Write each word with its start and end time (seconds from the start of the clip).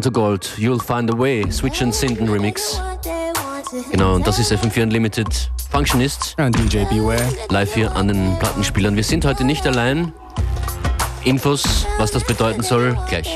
Santo 0.00 0.18
Gold, 0.18 0.54
You'll 0.56 0.80
Find 0.80 1.10
a 1.10 1.18
Way, 1.18 1.50
Switch 1.50 1.82
and 1.82 1.94
Sinden 1.94 2.26
Remix. 2.26 2.80
Genau, 3.90 4.14
und 4.14 4.26
das 4.26 4.38
ist 4.38 4.50
FM4 4.50 4.84
Unlimited 4.84 5.50
Functionist. 5.70 6.34
Und 6.38 6.58
DJ 6.58 6.84
Beware. 6.84 7.28
Live 7.50 7.74
hier 7.74 7.94
an 7.94 8.08
den 8.08 8.38
Plattenspielern. 8.38 8.96
Wir 8.96 9.04
sind 9.04 9.26
heute 9.26 9.44
nicht 9.44 9.66
allein. 9.66 10.14
Infos, 11.24 11.86
was 11.98 12.12
das 12.12 12.24
bedeuten 12.24 12.62
soll, 12.62 12.96
gleich. 13.10 13.28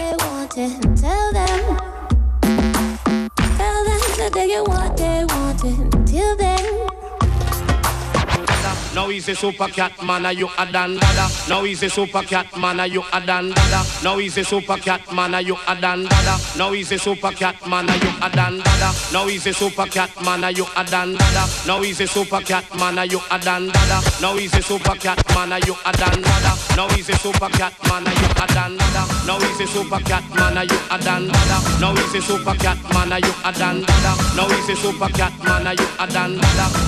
Now 8.94 9.08
he's 9.08 9.28
a 9.28 9.34
super 9.34 9.66
cat 9.66 9.92
man, 10.04 10.24
are 10.24 10.32
you 10.32 10.48
a 10.56 10.66
dan 10.70 10.96
dada. 10.96 11.28
Now 11.48 11.64
he's 11.64 11.82
a 11.82 11.90
super 11.90 12.22
cat 12.22 12.56
man, 12.56 12.78
are 12.78 12.86
you 12.86 13.02
a 13.12 13.20
dan 13.20 13.50
dada. 13.50 13.82
Now 14.04 14.18
he's 14.18 14.36
a 14.36 14.44
super 14.44 14.76
cat 14.76 15.12
man, 15.12 15.34
are 15.34 15.42
you 15.42 15.56
a 15.66 15.74
dan 15.74 16.04
dada. 16.04 16.38
Now 16.56 16.72
he's 16.72 16.92
a 16.92 16.98
super 16.98 17.32
cat 17.32 17.56
man, 17.68 17.90
are 17.90 17.96
you 17.96 18.12
a 18.22 18.30
dan 18.30 18.58
dada. 18.62 18.92
Now 19.12 19.26
he's 19.26 19.46
a 19.46 19.52
super 19.52 19.86
cat 19.86 20.10
man, 20.24 20.44
are 20.44 20.52
you 20.52 20.64
a 20.76 20.84
dan 20.84 21.16
dada. 21.16 21.44
Now 21.66 21.82
he's 21.82 22.00
a 22.00 22.06
super 22.06 22.40
cat 22.40 22.64
man, 22.78 22.98
are 22.98 23.04
you 23.06 23.18
a 23.30 23.38
dan 23.38 23.66
dada. 23.66 24.00
Now 24.22 24.34
he's 24.36 24.54
a 24.54 24.62
super 24.62 24.94
cat 24.98 25.18
man, 25.34 25.52
are 25.52 25.60
you 25.66 25.74
a 25.90 25.96
dan 25.98 26.20
dada. 26.22 26.54
Now 26.76 26.88
he's 26.94 27.08
a 27.10 27.12
super 27.12 27.50
cat 27.50 27.74
man, 27.90 28.06
are 28.06 28.14
you 28.14 28.28
a 28.38 28.46
dan 28.54 28.78
dada. 28.78 29.02
Now 29.26 29.38
he's 29.40 29.60
a 29.60 29.66
super 29.66 30.00
cat 30.06 30.24
man, 30.38 30.56
you 30.70 30.78
a 30.94 30.98
dan 31.02 31.26
dada. 31.26 31.58
Now 31.80 31.94
he's 31.94 32.14
a 32.14 32.22
super 32.22 32.54
cat 32.62 32.78
man, 32.94 33.10
you 33.10 33.34
a 33.44 33.52
dan 33.52 33.80
dada. 33.82 34.12
Now 34.36 34.48
he's 34.48 34.68
a 34.70 34.76
super 34.76 35.08
cat 35.08 35.32
man, 35.42 35.66
you 35.76 35.86
a 35.98 36.06
dan. 36.06 36.38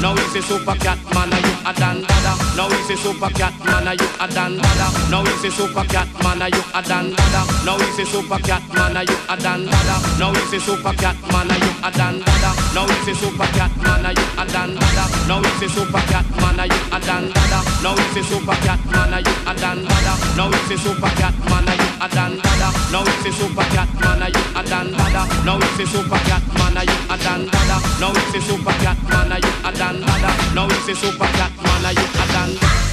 Now 0.00 0.14
he's 0.14 0.36
a 0.36 0.42
super 0.42 0.76
cat 0.76 0.98
man, 1.12 1.30
you 1.30 1.54
a 1.66 1.72
dan 1.74 1.95
dan 1.96 2.08
dada. 2.08 2.56
Now 2.56 2.68
he's 2.68 2.90
a 2.90 2.96
super 2.96 3.30
cat 3.30 3.54
man, 3.64 3.88
I 3.88 3.92
you 3.92 4.08
a 4.20 4.26
dan 4.28 4.56
dada. 4.56 4.86
Now 5.10 5.24
he's 5.24 5.44
a 5.44 5.50
super 5.50 5.84
cat 5.84 6.08
man, 6.22 6.42
are 6.42 6.48
you 6.48 6.62
a 6.74 6.82
dan 6.82 7.12
dada. 7.12 7.42
Now 7.64 7.78
he's 7.78 7.98
a 7.98 8.04
super 8.04 8.38
cat 8.40 8.62
man, 8.74 8.96
are 8.96 9.04
you 9.04 9.16
a 9.28 9.36
dan 9.36 9.66
dada. 9.66 9.96
Now 10.18 10.32
he's 10.32 10.52
a 10.52 10.60
super 10.60 10.92
cat 10.96 11.16
man, 11.32 11.50
are 11.50 11.58
you 11.58 11.70
a 11.84 11.90
dan 11.92 12.20
dada. 12.20 12.50
Now 12.74 12.86
he's 12.86 13.08
a 13.08 13.14
super 13.14 13.48
cat 13.56 13.72
man, 13.82 14.06
I 14.06 14.12
you 14.12 14.26
a 14.36 14.44
dan 14.46 14.76
dada. 14.76 15.04
Now 15.28 15.40
he's 15.40 15.62
a 15.62 15.68
super 15.68 16.02
cat 16.10 16.26
man, 16.40 16.60
are 16.60 16.66
you 16.66 16.80
a 16.92 17.00
dan 17.00 17.24
dada. 17.32 17.58
Now 17.82 17.94
he's 17.96 18.16
a 18.16 18.22
super 18.24 18.56
cat 18.64 18.80
man, 18.90 19.14
are 19.14 19.20
you 19.20 19.34
a 19.46 19.54
dan 19.54 19.78
dada. 19.86 20.12
Now 20.36 20.50
he's 20.50 20.70
a 20.72 20.78
super 20.78 21.10
cat 21.16 21.34
man, 21.48 21.68
are 21.68 21.78
you 21.78 21.88
a 22.00 22.08
dan 22.08 22.36
dada. 22.42 22.68
Now 22.92 23.04
he's 23.04 23.26
a 23.26 23.32
super 23.32 23.64
cat 23.74 23.88
man, 24.00 24.22
are 24.22 24.30
you 24.30 24.42
a 24.56 24.62
dan 24.62 24.86
dada. 24.92 25.22
Now 25.44 25.58
he's 25.60 25.80
a 25.80 25.86
super 25.86 26.18
cat 26.28 26.42
man, 26.58 26.76
I 26.76 26.82
you 26.84 26.98
a 27.08 27.16
dan 27.16 27.40
dada. 27.46 27.76
Now 28.00 28.12
he's 28.12 28.34
a 28.34 28.40
super 28.40 28.74
cat 28.84 28.98
man, 29.08 29.32
are 29.32 29.38
you 29.38 29.52
a 29.64 29.72
dan 29.72 30.00
dada. 30.00 30.30
Now 30.54 30.68
he's 30.68 30.88
a 30.88 30.94
super 30.94 31.30
cat 31.38 31.52
man 31.62 31.85
you 31.92 32.02
a 32.02 32.26
done. 32.32 32.85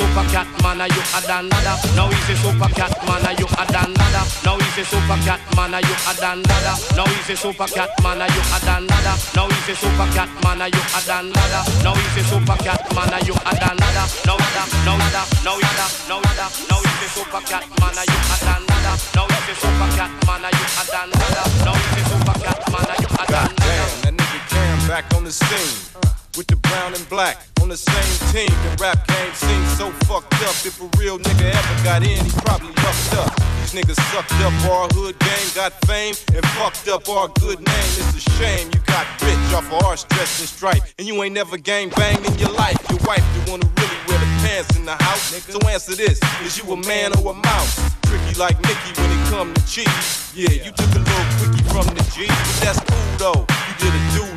Super 0.00 0.24
cat 0.32 0.48
man, 0.64 0.80
are 0.80 0.88
you 0.88 1.02
a 1.12 1.20
dan 1.28 1.48
dada. 1.52 1.76
Now 1.92 2.08
he's 2.08 2.30
a 2.32 2.34
super 2.40 2.70
cat 2.72 2.92
man, 3.04 3.26
are 3.28 3.36
you 3.36 3.44
a 3.44 3.64
dan 3.68 3.92
dada. 3.92 4.22
Now 4.44 4.56
he's 4.56 4.78
a 4.80 4.84
super 4.88 5.18
cat 5.20 5.40
man, 5.56 5.74
are 5.76 5.84
you 5.84 5.96
a 6.08 6.12
dan 6.16 6.40
dada. 6.40 6.72
Now 6.96 7.04
he's 7.04 7.28
a 7.28 7.36
super 7.36 7.68
cat 7.68 7.92
man, 8.00 8.22
are 8.24 8.32
you 8.32 8.40
a 8.40 8.58
dan 8.64 8.88
dada. 8.88 9.12
Now 9.36 9.46
he's 9.52 9.68
a 9.68 9.74
super 9.76 10.08
cat 10.16 10.30
man, 10.42 10.62
are 10.64 10.72
you 10.72 10.80
a 10.80 11.00
dan 11.04 11.26
dada. 11.32 11.60
Now 11.84 11.94
he's 12.00 12.16
a 12.16 12.22
super 12.24 12.56
cat 12.64 12.80
man, 12.96 13.12
are 13.12 13.24
you 13.28 13.34
a 13.36 13.52
dan 13.60 13.76
dada. 13.76 14.04
Now 14.24 14.40
da, 14.40 14.62
now 14.88 14.96
da, 15.12 15.22
now 15.44 15.60
da, 15.60 15.86
now 16.08 16.20
da. 16.24 16.46
Now 16.70 16.80
he's 16.80 17.02
a 17.04 17.08
super 17.12 17.42
cat 17.44 17.64
man, 17.80 17.96
are 18.00 18.08
you 18.08 18.20
a 18.24 18.36
dan 18.40 18.62
dada. 18.64 18.92
Now 19.12 19.26
he's 19.28 19.48
a 19.52 19.54
super 19.60 19.88
cat 20.00 20.12
man, 20.24 20.44
are 20.48 20.54
you 20.56 20.66
a 20.80 20.84
dan 20.88 21.08
dada. 21.12 21.42
Now 21.60 21.76
he's 21.76 21.96
a 22.00 22.02
super 22.08 22.36
cat 22.40 22.60
man, 22.72 22.88
are 22.88 23.00
you 23.04 23.08
a 23.20 23.24
dan 23.28 23.52
dada. 23.52 23.68
Damn, 23.68 24.00
that 24.00 24.14
nigga 24.16 24.40
Cam 24.48 24.78
back 24.88 25.12
on 25.12 25.24
the 25.24 25.32
scene 25.32 26.19
with 26.36 26.46
the 26.46 26.56
brown 26.56 26.94
and 26.94 27.08
black 27.08 27.38
on 27.62 27.68
the 27.68 27.76
same 27.76 28.14
team. 28.32 28.50
The 28.64 28.76
rap 28.80 29.06
game 29.06 29.32
seems 29.34 29.68
so 29.78 29.90
fucked 30.06 30.34
up. 30.46 30.54
If 30.62 30.80
a 30.80 30.88
real 30.98 31.18
nigga 31.18 31.50
ever 31.50 31.84
got 31.84 32.02
in, 32.02 32.18
he 32.24 32.30
probably 32.44 32.72
fucked 32.82 33.14
up. 33.18 33.32
These 33.60 33.74
niggas 33.74 34.00
sucked 34.12 34.38
up 34.44 34.54
our 34.70 34.88
hood 34.94 35.18
game, 35.18 35.48
got 35.54 35.72
fame, 35.86 36.14
and 36.34 36.44
fucked 36.58 36.88
up 36.88 37.08
our 37.08 37.28
good 37.40 37.58
name. 37.58 37.90
It's 37.98 38.16
a 38.16 38.30
shame 38.38 38.70
you 38.72 38.80
got 38.86 39.06
rich 39.22 39.54
off 39.54 39.66
of 39.72 39.84
our 39.84 39.96
stress 39.96 40.40
and 40.40 40.82
and 40.98 41.06
you 41.06 41.22
ain't 41.22 41.34
never 41.34 41.56
gang 41.56 41.88
banged 41.90 42.24
in 42.26 42.38
your 42.38 42.52
life. 42.52 42.76
Your 42.90 43.00
wife, 43.06 43.24
you 43.34 43.50
wanna 43.50 43.66
really 43.78 43.98
wear 44.06 44.18
the 44.18 44.30
pants 44.44 44.76
in 44.76 44.84
the 44.84 44.96
house. 44.96 45.32
So 45.48 45.58
answer 45.68 45.94
this: 45.94 46.20
Is 46.44 46.58
you 46.58 46.72
a 46.72 46.76
man 46.86 47.12
or 47.18 47.32
a 47.32 47.34
mouse? 47.34 47.80
Tricky 48.02 48.38
like 48.38 48.60
Mickey 48.62 48.92
when 49.00 49.10
it 49.10 49.30
come 49.30 49.54
to 49.54 49.66
cheese. 49.66 50.32
Yeah, 50.34 50.50
you 50.50 50.70
took 50.72 50.92
a 50.94 50.98
little 50.98 51.26
quickie 51.38 51.64
from 51.70 51.86
the 51.94 52.02
G, 52.14 52.26
but 52.26 52.56
that's 52.60 52.80
cool 52.80 53.08
though. 53.18 53.40
You 53.40 53.74
did 53.78 53.94
a 53.94 54.18
low. 54.18 54.29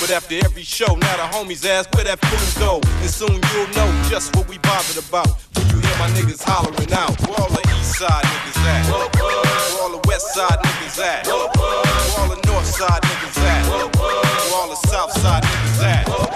But 0.00 0.10
after 0.12 0.34
every 0.36 0.62
show, 0.62 0.94
now 0.96 1.16
the 1.20 1.28
homies 1.36 1.68
ask 1.68 1.92
where 1.94 2.04
that 2.04 2.18
food 2.24 2.60
go. 2.60 2.80
And 3.04 3.10
soon 3.10 3.36
you'll 3.52 3.68
know 3.76 3.88
just 4.08 4.34
what 4.34 4.48
we 4.48 4.56
bothered 4.58 4.96
about. 4.96 5.28
When 5.52 5.68
you 5.68 5.76
hear 5.76 5.96
my 5.98 6.08
niggas 6.16 6.42
hollering 6.42 6.92
out. 6.92 7.20
Where 7.28 7.38
all 7.38 7.52
the 7.52 7.60
east 7.76 7.98
side 8.00 8.24
niggas 8.24 8.64
at? 8.64 8.88
Where 8.88 9.82
all 9.82 9.92
the 9.92 10.00
west 10.08 10.32
side 10.32 10.58
niggas 10.64 10.98
at? 11.04 11.26
Where 11.26 11.36
all 11.36 12.28
the 12.32 12.40
north 12.48 12.64
side 12.64 13.02
niggas 13.02 13.44
at? 13.44 13.68
Where 13.68 14.56
all 14.56 14.70
the 14.70 14.88
south 14.88 15.12
side 15.20 15.42
niggas 15.42 15.82
at? 15.84 16.29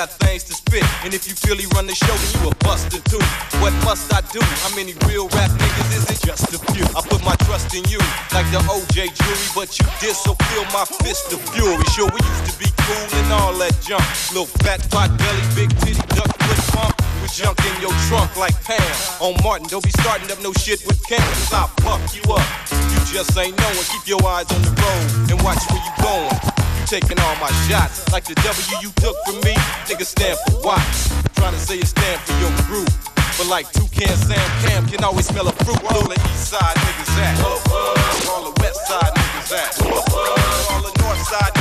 Got 0.00 0.16
things 0.24 0.44
to 0.44 0.54
spit. 0.54 0.80
And 1.04 1.12
if 1.12 1.28
you 1.28 1.36
feel 1.36 1.60
he 1.60 1.68
run 1.76 1.84
the 1.84 1.92
show, 1.92 2.08
then 2.08 2.30
you 2.40 2.48
a 2.48 2.54
buster 2.64 3.04
too. 3.12 3.20
What 3.60 3.76
must 3.84 4.08
I 4.16 4.24
do? 4.32 4.40
How 4.64 4.72
many 4.72 4.96
real 5.04 5.28
rap 5.36 5.52
niggas 5.60 5.92
is 5.92 6.04
it? 6.08 6.24
Just 6.24 6.48
a 6.56 6.60
few. 6.72 6.88
I 6.96 7.04
put 7.04 7.20
my 7.20 7.36
trust 7.44 7.76
in 7.76 7.84
you, 7.92 8.00
like 8.32 8.48
the 8.48 8.64
OJ 8.64 9.12
jury, 9.12 9.48
but 9.52 9.68
you 9.76 9.84
did 10.00 10.16
so 10.16 10.32
feel 10.48 10.64
my 10.72 10.88
fist 11.04 11.36
of 11.36 11.40
fury. 11.52 11.84
Sure, 11.92 12.08
we 12.08 12.16
used 12.16 12.46
to 12.48 12.54
be 12.56 12.72
cool 12.88 13.06
and 13.20 13.28
all 13.28 13.52
that 13.60 13.76
junk. 13.84 14.00
Little 14.32 14.48
fat 14.64 14.80
pot 14.88 15.12
belly, 15.20 15.44
big 15.52 15.68
titty, 15.84 16.00
duck 16.16 16.32
foot 16.32 16.60
pump. 16.72 16.96
Junk 17.36 17.60
in 17.62 17.80
your 17.80 17.94
trunk 18.08 18.34
like 18.36 18.56
Pam. 18.64 18.80
On 19.20 19.36
Martin, 19.44 19.68
don't 19.68 19.84
be 19.84 19.92
starting 20.00 20.32
up 20.32 20.40
no 20.42 20.52
shit 20.54 20.80
with 20.86 20.98
Cam, 21.06 21.20
I'll 21.52 21.68
fuck 21.84 22.00
you 22.16 22.24
up. 22.32 22.42
You 22.72 22.98
just 23.04 23.36
ain't 23.36 23.56
knowing. 23.60 23.86
Keep 23.92 24.08
your 24.08 24.24
eyes 24.26 24.48
on 24.50 24.62
the 24.64 24.72
road 24.80 25.30
and 25.30 25.38
watch 25.44 25.60
where 25.68 25.82
you're 25.84 26.00
going. 26.02 26.69
You 26.90 26.98
taking 26.98 27.20
all 27.20 27.36
my 27.36 27.50
shots 27.68 28.10
like 28.10 28.24
the 28.24 28.34
W 28.34 28.76
you 28.82 28.90
took 28.96 29.14
from 29.24 29.36
me. 29.46 29.54
Nigga 29.86 30.04
stand 30.04 30.38
for 30.46 30.58
what? 30.66 30.82
Trying 31.34 31.52
to 31.52 31.58
say 31.58 31.78
it 31.78 31.86
stand 31.86 32.20
for 32.22 32.34
your 32.42 32.50
group. 32.66 32.90
But 33.38 33.46
like 33.48 33.70
Toucan 33.70 34.16
Sam 34.16 34.50
Cam 34.62 34.86
can 34.88 35.04
always 35.04 35.26
smell 35.26 35.46
a 35.46 35.52
fruit. 35.64 35.80
Where 35.82 35.94
all 35.94 36.08
the 36.08 36.18
east 36.18 36.50
side 36.50 36.76
niggas 36.76 37.16
at? 37.18 37.38
Where 37.38 38.34
all 38.34 38.50
the 38.50 38.60
west 38.60 38.86
side 38.88 39.12
niggas 39.14 39.52
at? 39.54 39.70
Where 39.86 40.02
all 40.70 40.82
the 40.82 40.92
north 41.02 41.22
side 41.28 41.59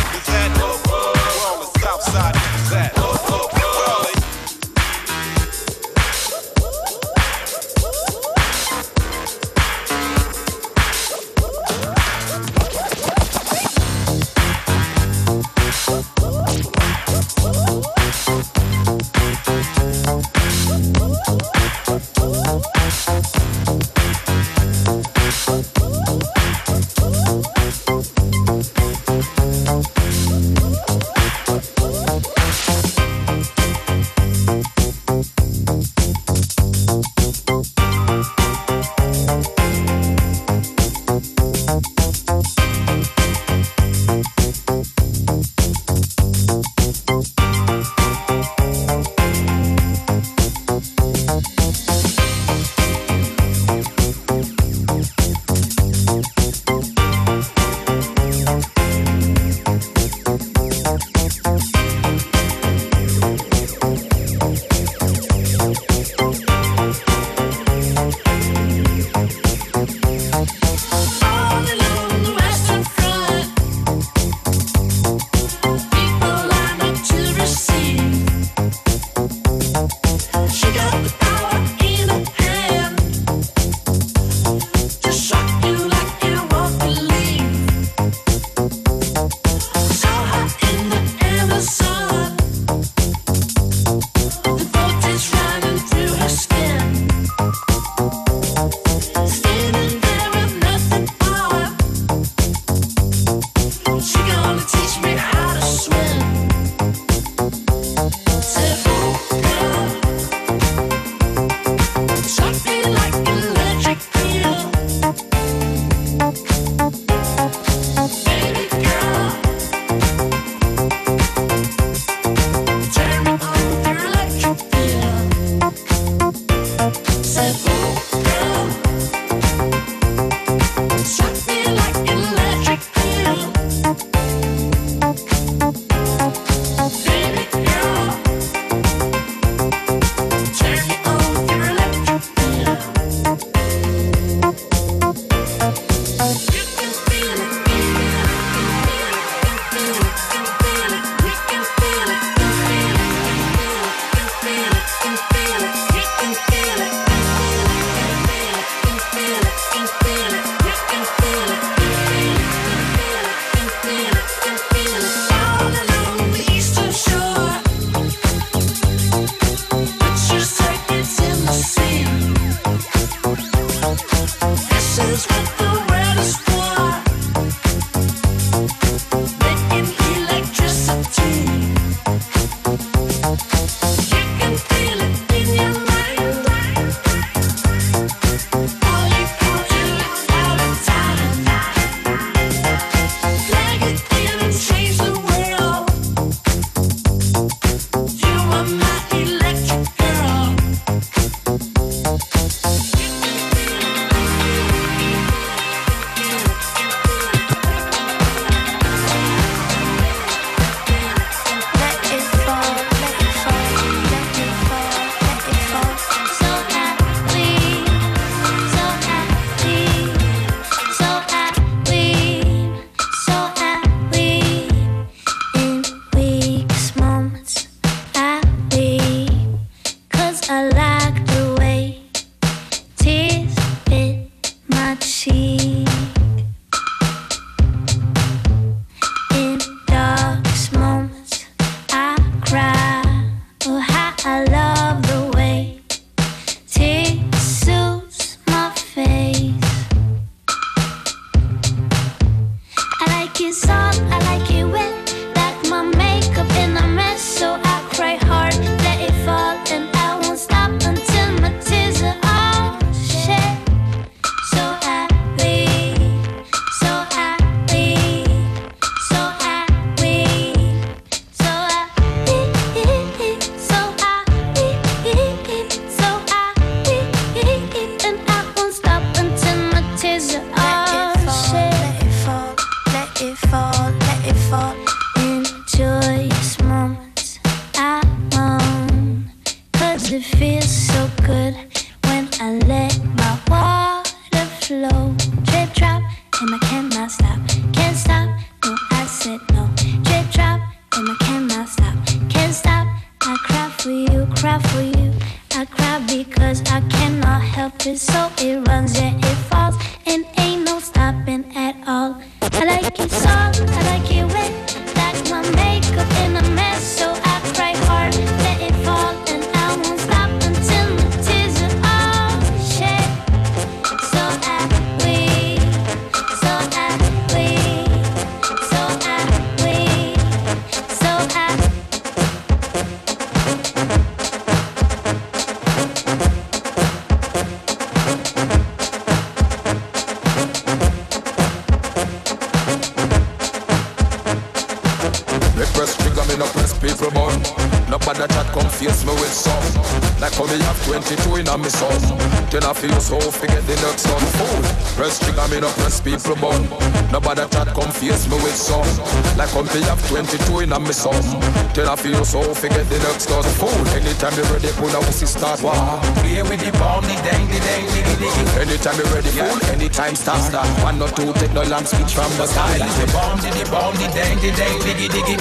so 362.30 362.54
forget 362.54 362.86
the 362.94 363.00
next 363.02 363.26
one. 363.34 363.42
Fool. 363.58 363.74
Anytime 363.98 364.38
you 364.38 364.46
ready, 364.54 364.70
pull 364.78 364.94
out 364.94 365.02
pussy 365.02 365.26
start 365.26 365.66
war. 365.66 365.74
Play 366.22 366.46
with 366.46 366.62
the 366.62 366.70
bomb, 366.78 367.02
the 367.02 367.18
dang, 367.26 367.42
the 367.50 367.58
dang, 367.58 367.86
diggy, 367.90 368.16
diggy. 368.22 368.44
Anytime 368.62 368.98
you 369.02 369.08
ready, 369.10 369.34
fool. 369.34 369.58
Anytime 369.74 370.14
start 370.14 370.42
start. 370.46 370.70
One 370.86 371.02
or 371.02 371.10
two, 371.10 371.34
take 371.42 371.54
no 371.58 371.66
long 371.66 371.86
speech 371.90 372.14
from 372.14 372.30
the 372.38 372.46
Style 372.46 372.70
style. 372.78 372.94
the 373.02 373.08
bomb, 373.10 373.38
the 373.42 373.66
bomb, 373.74 373.96
the 373.98 374.08
dang, 374.14 374.38
the 374.46 374.52
dang, 374.54 374.78
diggy, 374.86 375.08
diggy. 375.10 375.38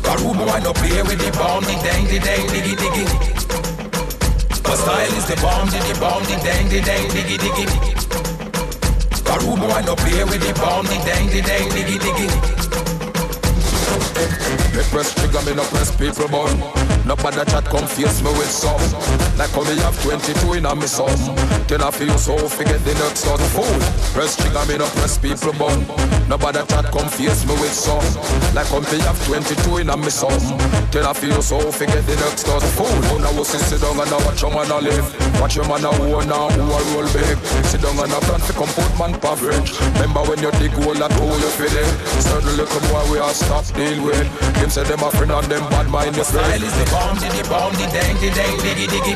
Karubo, 0.00 0.48
I 0.48 0.60
no 0.64 0.72
play 0.72 1.02
with 1.04 1.20
the 1.20 1.30
bomb, 1.36 1.64
the 1.68 1.76
dang, 1.84 2.04
the 2.08 2.18
dang, 2.18 2.44
diggy, 2.48 2.74
diggy. 2.80 3.04
My 4.64 4.74
style 4.74 5.14
is 5.20 5.26
the 5.28 5.36
bomb, 5.44 5.68
the 5.68 5.96
bomb, 6.00 6.24
the 6.24 6.36
dang, 6.40 6.66
the 6.72 6.80
dang, 6.80 7.06
diggy, 7.12 7.36
diggy. 7.36 7.66
Karubo, 9.28 9.68
I 9.68 9.84
no 9.84 9.94
play 9.96 10.24
with 10.24 10.40
the 10.40 10.54
bomb, 10.56 10.86
the 10.86 10.96
dang, 11.04 11.28
the 11.28 11.42
dang, 11.44 11.68
diggy, 11.76 11.98
diggy. 12.00 12.85
Me 14.74 14.82
press 14.90 15.14
trigger, 15.14 15.42
me 15.42 15.54
no 15.54 15.64
press 15.64 15.94
people 15.96 16.85
bun. 17.06 17.16
Nobody 17.16 17.50
chat 17.50 17.64
come 17.64 17.86
face 17.86 18.22
me 18.22 18.30
with 18.30 18.50
some. 18.50 18.80
Like 19.36 19.50
how 19.50 19.62
me 19.62 19.76
have 19.82 20.00
22 20.02 20.54
in 20.54 20.66
a 20.66 20.74
me 20.74 20.86
son. 20.86 21.08
Then 21.66 21.82
I 21.82 21.90
feel 21.90 22.16
so 22.18 22.36
forget 22.48 22.82
the 22.84 22.94
next 22.94 23.26
one. 23.26 23.38
Fool. 23.54 23.80
Press 24.14 24.36
trigger, 24.36 24.64
me 24.66 24.78
no 24.78 24.86
press 24.86 25.18
people 25.18 25.52
bun. 25.54 25.86
Nobody 26.28 26.60
chat 26.66 26.86
come 26.90 27.08
face 27.08 27.44
me 27.46 27.54
with 27.60 27.72
some. 27.72 28.04
Like 28.54 28.68
how 28.68 28.80
me 28.80 28.98
have 29.00 29.18
22 29.26 29.78
in 29.78 29.90
a 29.90 29.96
me 29.96 30.10
son. 30.10 30.38
Then 30.90 31.06
I 31.06 31.12
feel 31.12 31.42
so 31.42 31.58
forget 31.70 32.04
the 32.06 32.16
next 32.16 32.46
one. 32.48 32.60
Fool. 32.76 32.86
Who 32.86 33.18
now 33.20 33.42
sit 33.42 33.60
sit 33.60 33.80
down 33.80 34.00
and 34.00 34.10
I 34.10 34.18
watch 34.24 34.42
your 34.42 34.50
man 34.50 34.70
a 34.70 34.78
live. 34.80 35.08
Watch 35.40 35.56
your 35.56 35.66
man 35.68 35.84
a 35.84 35.90
own 35.90 36.28
now 36.28 36.48
who 36.50 36.62
a 36.62 36.80
roll 36.94 37.08
big. 37.12 37.38
Sit 37.66 37.82
down 37.82 37.98
and 37.98 38.12
a 38.12 38.20
plan 38.26 38.40
to 38.40 38.52
come 38.52 38.70
put 38.74 38.90
man 38.98 39.14
average. 39.22 39.78
Remember 40.00 40.22
when 40.26 40.38
you 40.42 40.50
dig 40.58 40.74
hole 40.82 40.94
that 40.94 41.12
hole 41.12 41.38
you 41.38 41.52
feel 41.54 41.76
it. 41.76 41.90
Certain 42.22 42.56
little 42.56 42.82
boy 42.88 43.04
we 43.12 43.18
are 43.18 43.34
stop 43.34 43.64
deal 43.74 44.02
with. 44.02 44.26
Them 44.58 44.70
say 44.70 44.84
them 44.84 45.02
a 45.02 45.10
friend 45.10 45.32
and 45.32 45.46
them 45.46 45.62
bad 45.70 45.88
mind 45.90 46.16
is 46.16 46.32
the 46.32 46.95
bomb, 46.96 47.16
the 47.20 47.44
bomb, 47.48 47.72
the 47.76 47.86
dang, 47.92 48.16
the 48.20 48.28
dang, 48.32 48.56
diggy, 48.64 48.86
diggy. 48.88 49.14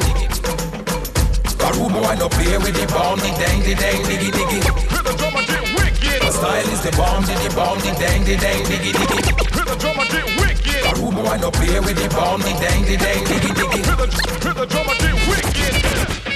Karubo, 1.60 2.00
I 2.04 2.14
no 2.16 2.28
play 2.28 2.56
with 2.58 2.76
the 2.76 2.86
bomb, 2.92 3.18
the 3.18 3.30
dang, 3.40 3.60
the 3.64 3.74
dang, 3.74 4.00
diggy, 4.08 4.30
diggy. 4.36 4.60
The 5.00 5.12
drummer 5.16 5.44
get 5.48 5.64
wicked. 5.76 6.20
My 6.22 6.30
style 6.30 6.68
is 6.74 6.82
the 6.84 6.92
bomb, 6.92 7.24
the 7.24 7.50
bomb, 7.56 7.78
the 7.80 7.92
dang, 7.96 8.22
the 8.24 8.36
dang, 8.36 8.62
diggy, 8.68 8.92
diggy. 8.92 9.20
Hear 9.54 9.64
the 9.64 9.76
drummer 9.80 10.06
get 10.12 10.28
wicked. 10.40 10.82
Karubo, 10.84 11.22
I 11.32 11.36
no 11.38 11.50
play 11.50 11.80
with 11.80 11.96
the 11.96 12.08
bomb, 12.14 12.40
the 12.40 12.52
dang, 12.60 12.82
the 12.84 12.96
dang, 12.96 13.24
diggy, 13.24 13.50
diggy. 13.58 13.80
Hear 13.88 13.96
the, 13.96 14.06
hear 14.44 14.54
the 14.54 14.66
drummer 14.66 14.96
get 15.00 15.16
wicked. 15.28 16.29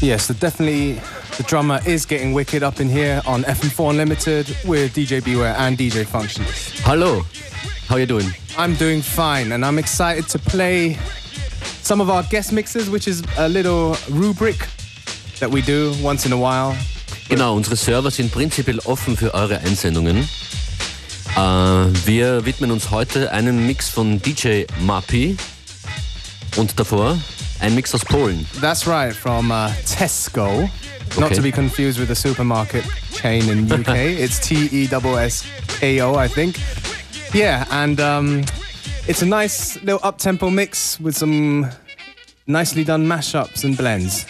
Yes, 0.00 0.28
so 0.28 0.34
definitely 0.34 0.94
the 1.36 1.42
drummer 1.42 1.78
is 1.86 2.06
getting 2.06 2.32
wicked 2.32 2.62
up 2.62 2.80
in 2.80 2.88
here 2.88 3.20
on 3.26 3.42
FM4 3.42 3.90
Unlimited 3.90 4.48
with 4.64 4.94
DJ 4.94 5.22
Beware 5.22 5.54
and 5.58 5.76
DJ 5.76 6.06
Function. 6.06 6.42
Hello, 6.84 7.20
how 7.86 7.96
you 7.96 8.06
doing? 8.06 8.32
I'm 8.56 8.74
doing 8.76 9.02
fine 9.02 9.52
and 9.52 9.62
I'm 9.62 9.78
excited 9.78 10.26
to 10.30 10.38
play 10.38 10.96
some 11.82 12.00
of 12.00 12.08
our 12.08 12.22
guest 12.30 12.50
mixes, 12.50 12.88
which 12.88 13.06
is 13.06 13.22
a 13.36 13.46
little 13.46 13.94
rubric 14.10 14.66
that 15.38 15.50
we 15.50 15.60
do 15.60 15.92
once 16.02 16.24
in 16.24 16.32
a 16.32 16.38
while. 16.38 16.74
Genau, 17.28 17.54
unsere 17.54 17.76
Server 17.76 18.10
sind 18.10 18.32
prinzipiell 18.32 18.78
offen 18.86 19.18
für 19.18 19.34
eure 19.34 19.58
Einsendungen. 19.58 20.26
Äh, 21.36 21.40
wir 22.06 22.46
widmen 22.46 22.70
uns 22.70 22.90
heute 22.90 23.32
einem 23.32 23.66
Mix 23.66 23.90
von 23.90 24.20
DJ 24.22 24.64
Mappy 24.80 25.36
und 26.56 26.80
davor 26.80 27.18
ein 27.60 27.74
Mix 27.74 27.94
aus 27.94 28.04
Polen. 28.04 28.46
That's 28.60 28.86
right, 28.86 29.14
from 29.14 29.50
uh, 29.50 29.70
Tesco. 29.86 30.68
Not 31.18 31.26
Okay. 31.26 31.34
to 31.34 31.42
be 31.42 31.50
confused 31.50 31.98
with 31.98 32.08
the 32.08 32.14
supermarket 32.14 32.84
chain 33.12 33.48
in 33.48 33.70
UK. 33.70 33.88
it's 34.18 34.38
T 34.38 34.68
E 34.70 34.88
S 34.88 35.02
S 35.04 35.44
K 35.80 36.00
O, 36.02 36.14
I 36.14 36.28
think. 36.28 36.56
Yeah, 37.34 37.66
and 37.70 38.00
um, 38.00 38.44
it's 39.08 39.22
a 39.22 39.26
nice 39.26 39.76
little 39.82 40.00
up 40.04 40.18
tempo 40.18 40.50
mix 40.50 41.00
with 41.00 41.16
some 41.16 41.68
nicely 42.46 42.84
done 42.84 43.06
mashups 43.06 43.64
and 43.64 43.76
blends. 43.76 44.24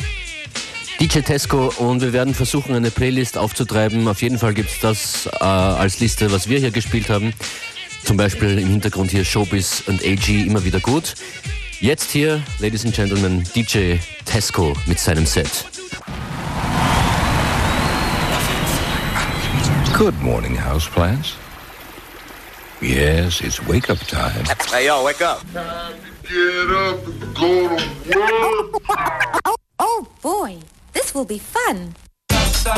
DJ 0.99 1.21
Tesco 1.23 1.73
und 1.79 2.03
wir 2.03 2.13
werden 2.13 2.35
versuchen, 2.35 2.75
eine 2.75 2.91
Playlist 2.91 3.39
aufzutreiben. 3.39 4.07
Auf 4.09 4.21
jeden 4.23 4.39
Fall 4.39 4.53
gibt's 4.55 4.81
das 4.81 5.27
äh, 5.27 5.45
als 5.45 5.99
Liste, 6.01 6.31
was 6.31 6.49
wir 6.49 6.59
hier 6.59 6.71
gespielt 6.71 7.09
haben. 7.09 7.33
Zum 8.05 8.17
Beispiel 8.17 8.59
im 8.59 8.69
Hintergrund 8.69 9.11
hier 9.11 9.25
Showbiz 9.25 9.83
und 9.87 10.03
AG 10.03 10.29
immer 10.29 10.65
wieder 10.65 10.81
gut. 10.81 11.15
Jetzt 11.81 12.11
hier, 12.11 12.43
Ladies 12.59 12.85
and 12.85 12.95
Gentlemen, 12.95 13.43
DJ 13.55 13.99
Tessko 14.27 14.77
mit 14.85 15.01
seinem 15.01 15.25
Set. 15.25 15.65
Good 19.97 20.21
morning, 20.21 20.59
houseplants. 20.59 21.37
Yes, 22.83 23.41
it's 23.41 23.67
wake 23.67 23.89
up 23.89 23.99
time. 24.07 24.45
Hey, 24.71 24.89
yo, 24.89 25.03
wake 25.03 25.23
up. 25.23 25.41
Get 25.55 26.71
up 26.71 27.07
and 27.07 27.35
go 27.35 27.69
to 27.69 27.77
war. 28.15 28.71
Oh 29.79 30.07
boy, 30.21 30.59
this 30.93 31.15
will 31.15 31.25
be 31.25 31.39
fun. 31.39 31.95
For 32.31 32.75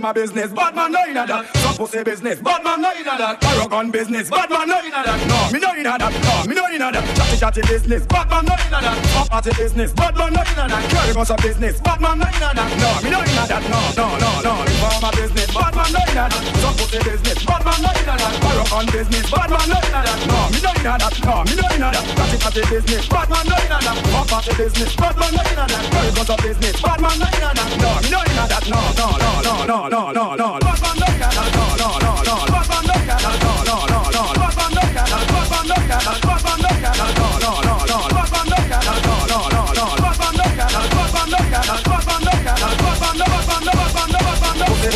my 0.00 0.12
business, 0.12 0.52
bad 0.52 0.74
man 0.74 0.92
no 0.92 1.00
inna 1.08 1.26
that. 1.26 1.56
Some 1.56 1.76
pussy 1.76 2.02
business, 2.02 2.40
bad 2.40 2.64
man 2.64 2.82
no 2.82 2.90
inna 2.92 3.16
that. 3.18 3.40
Paragon 3.40 3.90
business, 3.90 4.30
bad 4.30 4.50
man 4.50 4.68
no 4.68 4.78
inna 4.80 5.02
that. 5.04 5.18
No, 5.28 5.52
me 5.52 5.58
no 5.60 5.74
inna 5.74 5.98
that. 5.98 6.12
No, 6.26 6.48
me 6.48 6.54
no 6.54 6.66
inna 6.68 6.92
that. 6.92 7.16
Chatty 7.16 7.36
chatty 7.38 7.62
business, 7.62 8.06
bad 8.06 8.28
man 8.30 8.44
no 8.44 8.54
inna 8.54 8.80
that. 8.82 8.96
Pop 9.14 9.28
party 9.30 9.50
business, 9.56 9.92
bad 9.92 10.16
man 10.16 10.32
no 10.32 10.42
inna 10.42 10.68
that. 10.68 10.90
Carry 10.90 11.12
of 11.14 11.36
business, 11.38 11.80
bad 11.80 12.00
man 12.00 12.18
no 12.18 12.26
inna 12.26 12.50
that. 12.54 12.70
No, 12.82 13.02
me 13.02 13.10
no 13.10 13.20
inna 13.22 13.46
that. 13.46 13.62
No, 13.70 13.80
no, 13.96 14.18
no, 14.18 14.42
no. 14.42 14.95
For 14.96 15.02
my 15.02 15.10
business, 15.12 15.52
bad 15.52 15.76
man 15.76 15.92
no 15.92 16.00
inna 16.08 16.24
that. 16.24 16.40
Some 16.56 16.72
pussy 16.72 16.96
business, 17.04 17.44
bad 17.44 17.60
man 17.68 17.82
no 17.84 17.92
inna 18.00 18.16
that. 18.16 18.32
Paragon 18.40 18.86
business, 18.88 19.28
bad 19.28 19.50
man 19.52 19.68
no 19.68 19.76
inna 19.76 20.00
that. 20.00 20.18
No, 20.24 20.38
me 20.48 20.58
no 20.64 20.72
inna 20.72 20.96
that. 20.96 21.14
No, 21.20 21.44
me 21.44 21.52
no 21.52 21.68
inna 21.68 21.88
that. 21.92 22.04
Chatty 22.16 22.36
chatty 22.40 22.62
business, 22.72 23.04
bad 23.04 23.28
man 23.28 23.44
no 23.44 23.56
inna 23.60 23.76
that. 23.76 23.96
Pop 24.08 24.24
party 24.24 24.56
business, 24.56 24.96
bad 24.96 25.16
man 25.20 25.36
no 25.36 25.42
inna 25.52 25.64
that. 25.68 25.84
Carry 25.92 26.10
bus 26.16 26.30
of 26.32 26.38
business, 26.40 26.80
bad 26.80 27.00
man 27.04 27.12
no 27.20 27.28
inna 27.28 27.50
that. 27.52 27.68
No, 27.76 27.90
me 28.00 28.08
no 28.08 28.20
inna 28.24 28.44
that. 28.48 28.64
No, 28.72 28.80
no, 28.96 29.06
no, 29.20 29.44
no, 29.44 29.68
no, 29.68 29.84
no, 29.92 30.00
no, 30.16 30.24
no. 30.32 30.48
Bad 30.64 30.80
man 30.80 30.96
no 30.96 31.06
inna 31.12 31.28
that. 31.28 31.44
No, 31.52 31.60
no, 31.60 31.76
no, 31.76 31.76
no. 31.76 31.85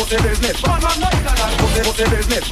Man 0.09 0.99
no. 0.99 1.07
Pussy, 1.57 1.81
pussy 1.83 2.05
business. 2.05 2.51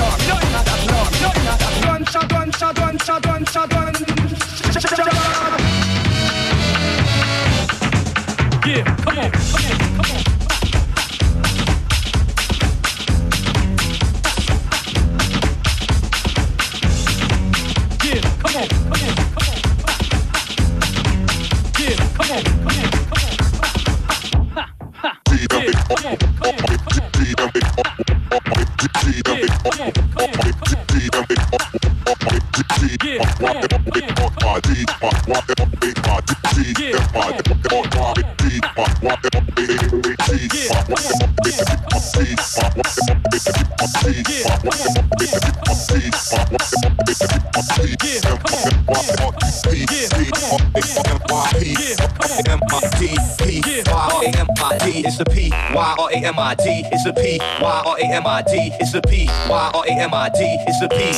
It's 44.63 45.00
Y 55.73 55.95
R 55.97 56.09
A 56.11 56.15
M 56.15 56.37
I 56.37 56.55
D. 56.55 56.83
It's 56.91 57.03
the 57.03 57.13
P 57.13 57.39
Y 57.39 57.83
R 57.85 57.97
A 57.97 58.03
M 58.03 58.27
I 58.27 58.41
D. 58.41 58.71
It's 58.79 58.91
the 58.91 59.01
P 59.01 59.27
Y 59.27 59.71
R 59.73 59.83
A 59.87 59.91
M 59.91 60.13
I 60.13 60.29
D. 60.29 60.39
It's 60.67 60.79
the 60.79 60.89
P. 60.89 61.15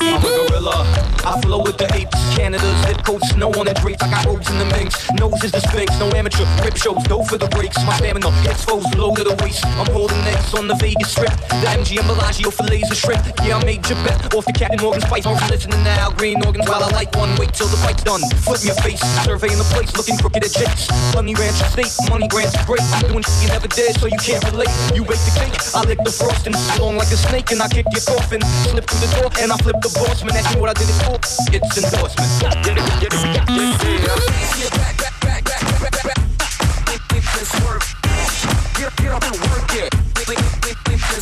I'm 0.00 0.22
a 0.22 0.48
gorilla. 0.48 0.86
I 1.24 1.40
flow 1.40 1.62
with 1.62 1.78
the 1.78 1.86
apes. 1.94 2.14
Canada's 2.36 2.76
zip 2.86 3.02
code, 3.04 3.22
snow 3.26 3.50
on 3.54 3.66
the 3.66 3.74
drapes. 3.74 4.02
I 4.02 4.10
got 4.10 4.26
robes 4.26 4.50
in 4.50 4.58
the 4.58 4.64
minx. 4.66 5.10
Nose 5.18 5.42
is 5.44 5.52
the 5.52 5.60
sphinx. 5.60 5.90
No 5.98 6.10
amateur 6.10 6.46
rip 6.62 6.76
shows. 6.76 7.02
Go 7.06 7.22
for 7.24 7.38
the 7.38 7.48
breaks. 7.48 7.78
My 7.84 7.96
stamina 7.98 8.30
exposed 8.48 8.94
low 8.94 9.14
to 9.14 9.24
the 9.24 9.34
waist. 9.42 9.64
I'm 9.78 9.90
holding 9.90 10.18
necks 10.22 10.54
on 10.54 10.68
the 10.68 10.74
Vegas 10.74 11.10
strip. 11.10 11.34
The 11.62 11.68
MGM 11.78 12.06
Bellagio 12.06 12.50
for 12.50 12.64
laser 12.64 12.94
shrimp. 12.94 13.22
Yeah, 13.42 13.58
I 13.58 13.64
made 13.64 13.86
your 13.88 13.98
bet 14.02 14.34
off 14.34 14.46
the 14.46 14.52
Captain 14.52 14.80
Morgan 14.80 15.02
Spice. 15.02 15.26
I'm 15.26 15.38
listening 15.50 15.82
now. 15.82 16.10
Green 16.10 16.44
organs 16.46 16.68
while 16.68 16.82
I 16.82 16.90
light 16.90 17.14
one. 17.16 17.34
Wait 17.38 17.54
till 17.54 17.68
the 17.68 17.78
fight's 17.78 18.02
done. 18.02 18.22
Flip 18.46 18.62
your 18.62 18.78
face. 18.82 19.02
Surveying 19.24 19.58
the 19.58 19.68
place. 19.74 19.94
Looking 19.96 20.18
crooked 20.18 20.44
at 20.44 20.50
jakes. 20.50 20.86
Money 21.14 21.34
ranch 21.34 21.58
state. 21.74 21.90
Money 22.10 22.28
grants 22.28 22.54
great. 22.66 22.82
I'm 22.94 23.06
doing 23.10 23.22
you 23.40 23.48
never 23.48 23.68
did, 23.68 23.94
so 23.96 24.06
you 24.06 24.18
can't 24.18 24.44
relate. 24.50 24.68
You 24.94 25.04
bake 25.04 25.22
the 25.24 25.32
cake. 25.38 25.56
I 25.74 25.80
lick 25.86 25.98
the 26.04 26.12
frosting. 26.12 26.54
Long 26.78 26.96
like 26.96 27.08
a 27.08 27.16
snake, 27.16 27.52
and 27.52 27.62
I 27.62 27.68
kick 27.68 27.86
your 27.92 28.02
coffin. 28.02 28.42
Slip 28.68 28.84
through 28.84 29.06
the 29.06 29.10
door, 29.16 29.30
and 29.40 29.52
I 29.52 29.56
flip 29.58 29.80
the 29.80 29.88
boss. 29.94 30.22
Man, 30.24 30.34
that's 30.34 30.54
what 30.56 30.68
I 30.68 30.74
did 30.74 30.90
it 30.90 30.98
for. 31.06 31.16
It's 31.54 31.76
endorsement. 31.78 32.28
Get 38.96 39.12
up 39.12 39.24
and 39.24 39.36
work 39.50 39.74
it. 39.74 39.94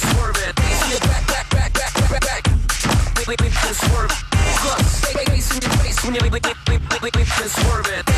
Swerve 0.01 0.37
it. 0.37 0.55
Back, 0.57 1.27
back, 1.27 1.51
back, 1.51 1.73
back, 1.75 1.95
back, 2.11 2.21
back. 2.21 2.45
Swerve. 3.75 4.11
Plus, 4.33 5.01
face 5.05 5.55
in 5.55 5.63
your 5.63 5.71
face 5.79 6.05
when 6.05 6.15
you 6.15 6.21
swerve 7.49 7.87
it. 7.87 8.07
Back, 8.07 8.10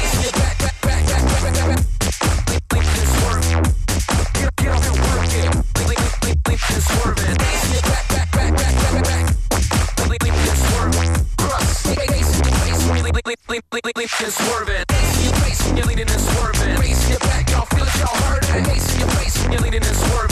it. 14.24 14.84
Face 14.92 15.18
in 15.18 15.24
your 15.24 15.34
face 15.42 15.66
when 15.66 15.76
you're 15.76 15.86
leaning 15.86 16.08
and 16.08 16.20
swerving. 16.20 16.76
Face 16.76 17.04
in 17.04 17.10
your 17.10 17.18
back, 17.20 17.50
y'all 17.50 17.66
feel 17.66 17.84
it, 17.84 17.98
y'all 17.98 18.14
heard 18.22 18.44
it. 18.44 18.54
In 18.94 19.00
your 19.00 19.08
face 19.18 19.42
when 19.42 19.52
you're 19.52 19.60
leaning 19.62 19.82
and 19.84 19.96
swerving. 19.96 20.31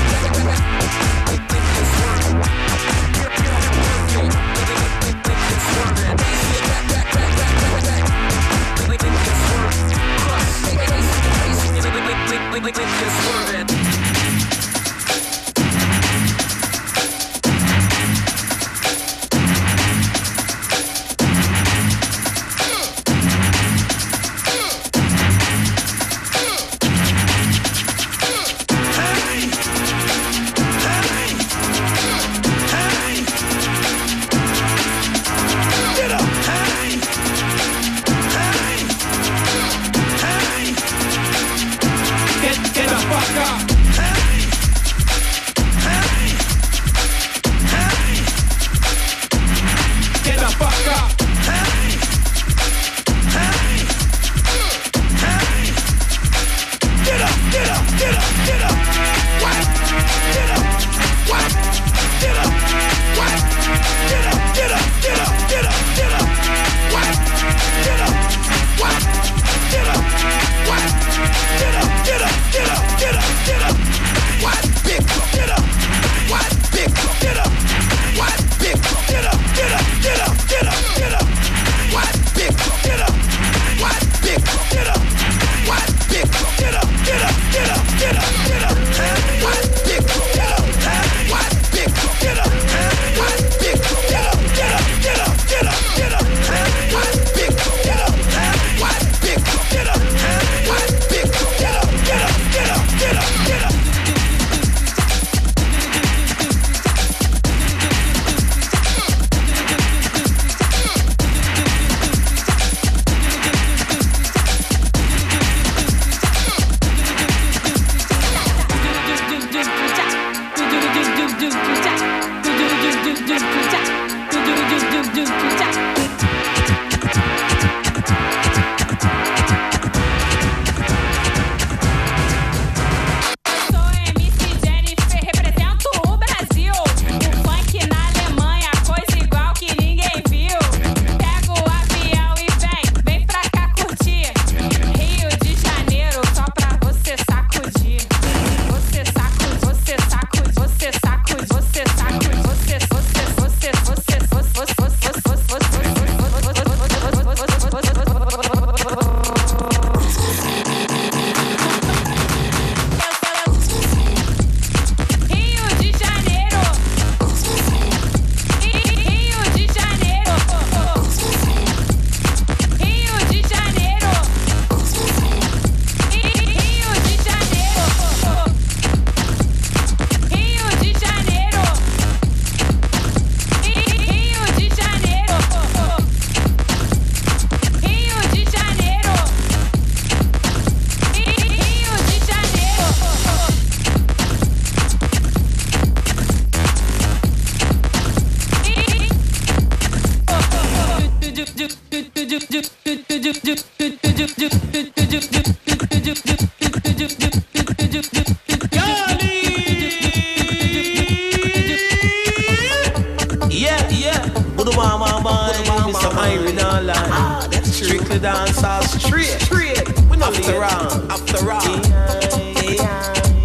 Yeah, 213.91 214.15
yeah. 214.15 214.27
Budu 214.55 214.71
bam 214.71 214.99
bam 214.99 215.23
bam. 215.23 215.91
Mr. 215.91 216.11
Iron 216.15 216.59
all 216.59 216.83
line. 216.83 217.11
Ah, 217.11 217.47
that's 217.51 217.77
true. 217.77 217.87
Strictly 217.87 218.19
dance 218.19 218.63
all 218.63 218.81
straight. 218.83 219.35
Straight. 219.41 219.83
We 220.09 220.17
know 220.17 220.27
after 220.27 220.63
all. 220.63 221.11
After 221.11 221.51
all. 221.51 221.61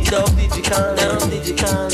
Dub 0.06 0.30
digital. 0.36 0.94
Dub 0.94 1.30
digital. 1.30 1.90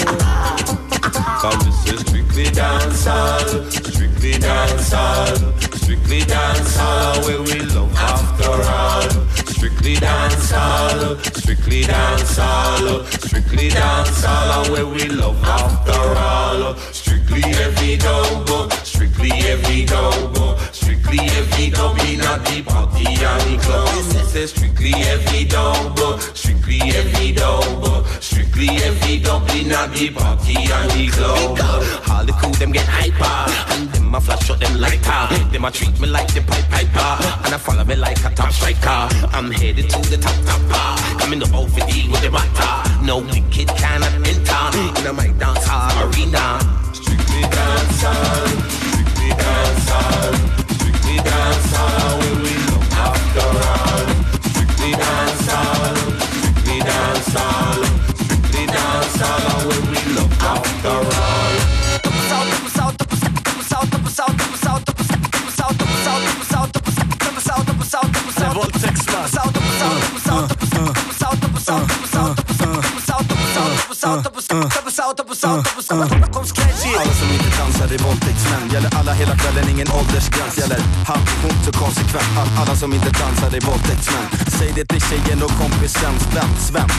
Come 1.42 1.58
this 1.64 1.92
is 1.92 2.00
strictly 2.00 2.44
dancehall, 2.44 3.70
strictly 3.72 4.32
dancehall, 4.34 5.34
strictly 5.74 6.20
dancehall, 6.20 7.24
where 7.26 7.42
we 7.42 7.58
love 7.74 7.92
after 7.96 8.52
all. 8.70 9.31
Strictly 9.62 9.94
dancehall, 9.94 11.36
strictly 11.36 11.82
dancehall, 11.82 13.06
strictly 13.24 13.68
dancehall, 13.68 14.68
where 14.72 14.84
we 14.84 15.06
love 15.06 15.40
after 15.44 16.00
all. 16.18 16.74
Strictly 16.90 17.44
every 17.44 17.96
dub, 17.96 18.72
strictly 18.72 19.30
every 19.30 19.84
dub, 19.84 20.58
strictly 20.72 21.20
every 21.20 21.70
dub 21.70 21.96
in 22.00 22.18
the 22.18 22.64
party 22.66 23.06
and 23.06 23.42
the 23.46 23.62
club. 23.62 24.34
Is 24.34 24.50
strictly 24.50 24.94
every 24.94 25.44
dub, 25.44 26.20
strictly 26.34 26.80
every 26.80 27.30
dub, 27.30 28.04
strictly 28.20 28.66
every 28.82 29.18
dub 29.20 29.48
in 29.50 29.68
the 29.68 30.10
party 30.12 30.56
and 30.56 30.90
the 30.90 31.06
club. 31.12 32.02
All 32.10 32.24
the 32.26 32.32
crew 32.32 32.52
them 32.52 32.72
get 32.72 32.86
hyper 32.86 33.50
And 33.72 33.88
them 33.90 34.14
a 34.14 34.20
flash 34.20 34.50
out 34.50 34.60
them 34.60 34.78
lighter 34.78 35.50
Them 35.50 35.64
a 35.64 35.70
treat 35.70 35.98
me 35.98 36.08
like 36.08 36.32
the 36.34 36.40
pipe 36.42 36.68
piper 36.70 37.10
And 37.44 37.54
I 37.54 37.58
follow 37.58 37.84
me 37.84 37.96
like 37.96 38.18
a 38.24 38.30
top 38.30 38.52
striker 38.52 39.08
I'm 39.32 39.50
headed 39.52 39.88
to 39.90 39.98
the 40.10 40.16
top 40.16 40.34
top 40.44 40.60
bar. 40.70 40.98
Coming 41.18 41.40
to 41.40 41.48
both 41.50 41.74
with 41.74 42.20
the 42.22 42.30
matter 42.30 43.04
No 43.04 43.18
wicked 43.18 43.68
cannot 43.68 44.12
enter 44.26 45.00
In 45.00 45.06
a 45.06 45.12
my 45.12 45.28
dance 45.38 45.64
hall 45.66 46.08
arena. 46.08 46.58
Strictly 46.92 47.42
dancehall, 47.42 48.48
strictly 48.70 49.30
dancehall, 49.42 50.34
strictly 50.74 51.16
dancehall, 51.18 52.21
Alla 77.00 77.14
som 77.20 77.28
inte 77.36 77.50
dansar 77.58 77.88
är 77.94 78.00
våldtäktsmän. 78.06 78.62
Gäller 78.72 78.90
alla 78.98 79.12
hela 79.12 79.34
kvällen, 79.36 79.64
ingen 79.74 79.88
åldersgräns. 79.98 80.54
Gäller 80.58 80.80
halvt 81.10 81.64
så 81.66 81.72
konsekvent. 81.82 82.28
Alla 82.60 82.74
som 82.76 82.90
inte 82.96 83.10
dansar 83.22 83.50
är 83.58 83.62
våldtäktsmän. 83.70 84.26
Säg 84.58 84.72
det 84.76 84.84
till 84.92 85.02
tjejen 85.08 85.42
och 85.46 85.54
kompisen. 85.62 86.14
Sven, 86.26 86.50
Sven 86.66 86.90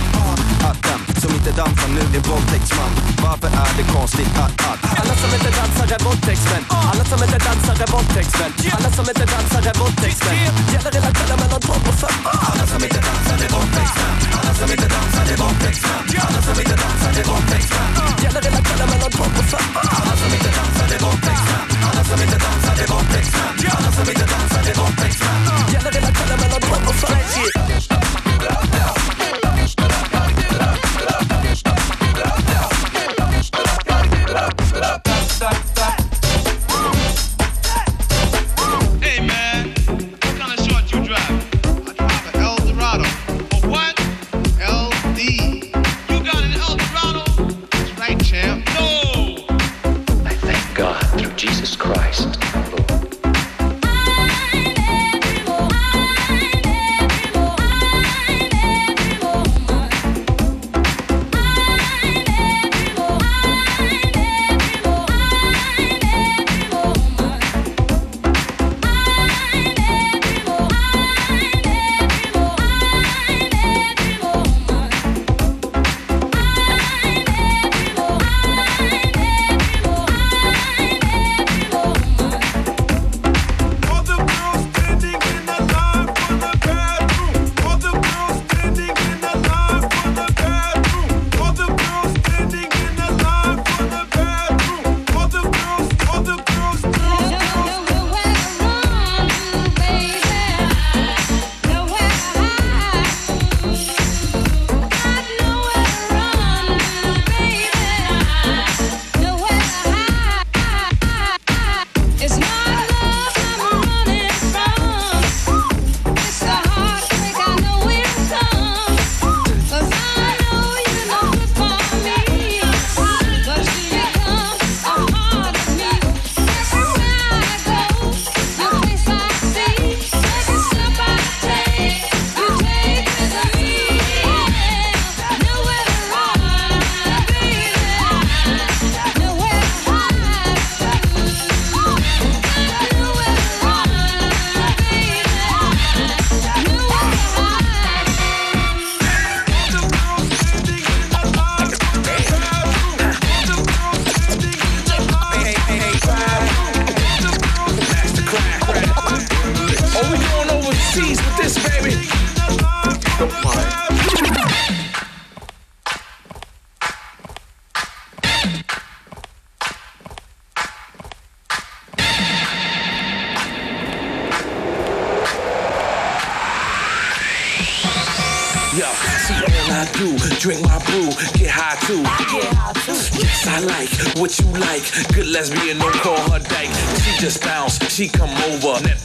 Att 0.70 0.80
den 0.90 1.02
som 1.22 1.32
inte 1.38 1.52
dansar 1.62 1.90
nu 1.96 2.04
är 2.18 2.24
våldtäktsman. 2.32 2.92
Varför 3.26 3.50
är 3.64 3.72
det 3.78 3.86
konstigt? 3.98 4.34
Att, 4.44 4.54
att 4.72 4.82
Alla 5.00 5.16
som 5.22 5.30
inte 5.38 5.52
dansar 5.60 5.83
är 5.96 6.00
våldtäktsmän 6.06 6.64
uh. 6.72 6.90
Alla 6.90 7.04
som 7.12 7.20
inte 7.26 7.40
dansar 7.48 7.76
är 7.84 7.90
våldtäktsmän 7.96 8.52
Alla 8.76 8.90
som 8.98 9.06
inte 9.12 9.26
dansar 9.34 9.62
är 9.72 9.76
våldtäktsmän 9.82 10.36
Gäller 10.74 10.94
hela 10.98 11.12
kvällen 11.18 11.38
mellan 11.44 11.62
12 11.62 11.90
och 11.92 11.98
5 12.02 12.10
Alla 12.50 12.66
som 12.72 12.82
inte 12.88 13.02
dansar 13.08 13.38
är 13.46 13.50
våldtäktsmän 13.56 14.14
Alla 14.38 14.54
som 14.60 14.70
inte 14.74 14.88
dansar 14.96 15.26
är 15.34 15.38
våldtäktsmän 15.44 16.00
Alla 16.26 16.40
som 16.48 16.56
inte 16.64 16.76
dansar 16.84 17.14
är 17.22 17.26
våldtäktsmän 17.32 17.90
Gäller 18.24 18.44
hela 18.48 18.62
kvällen 18.68 18.88
mellan 18.94 19.12
12 19.20 19.40
och 19.42 19.48
5 19.54 19.60
Alla 20.00 20.14
som 20.22 20.32
inte 20.38 20.52
dansar 20.58 20.88
är 20.96 21.00
våldtäktsmän 21.06 21.62
Alla 21.88 22.04
som 22.10 22.20
inte 22.26 22.38
dansar 22.46 22.76
är 22.84 22.88
våldtäktsmän 22.94 23.48
Alla 23.78 23.92
som 23.98 24.08
inte 24.14 24.26
dansar 24.34 24.64
är 24.72 24.76
våldtäktsmän 24.82 25.40
Gäller 25.74 25.94
hela 25.98 26.12
kvällen 26.18 26.40
mellan 26.44 26.62
12 26.62 26.90
och 26.92 26.96
5 26.96 27.04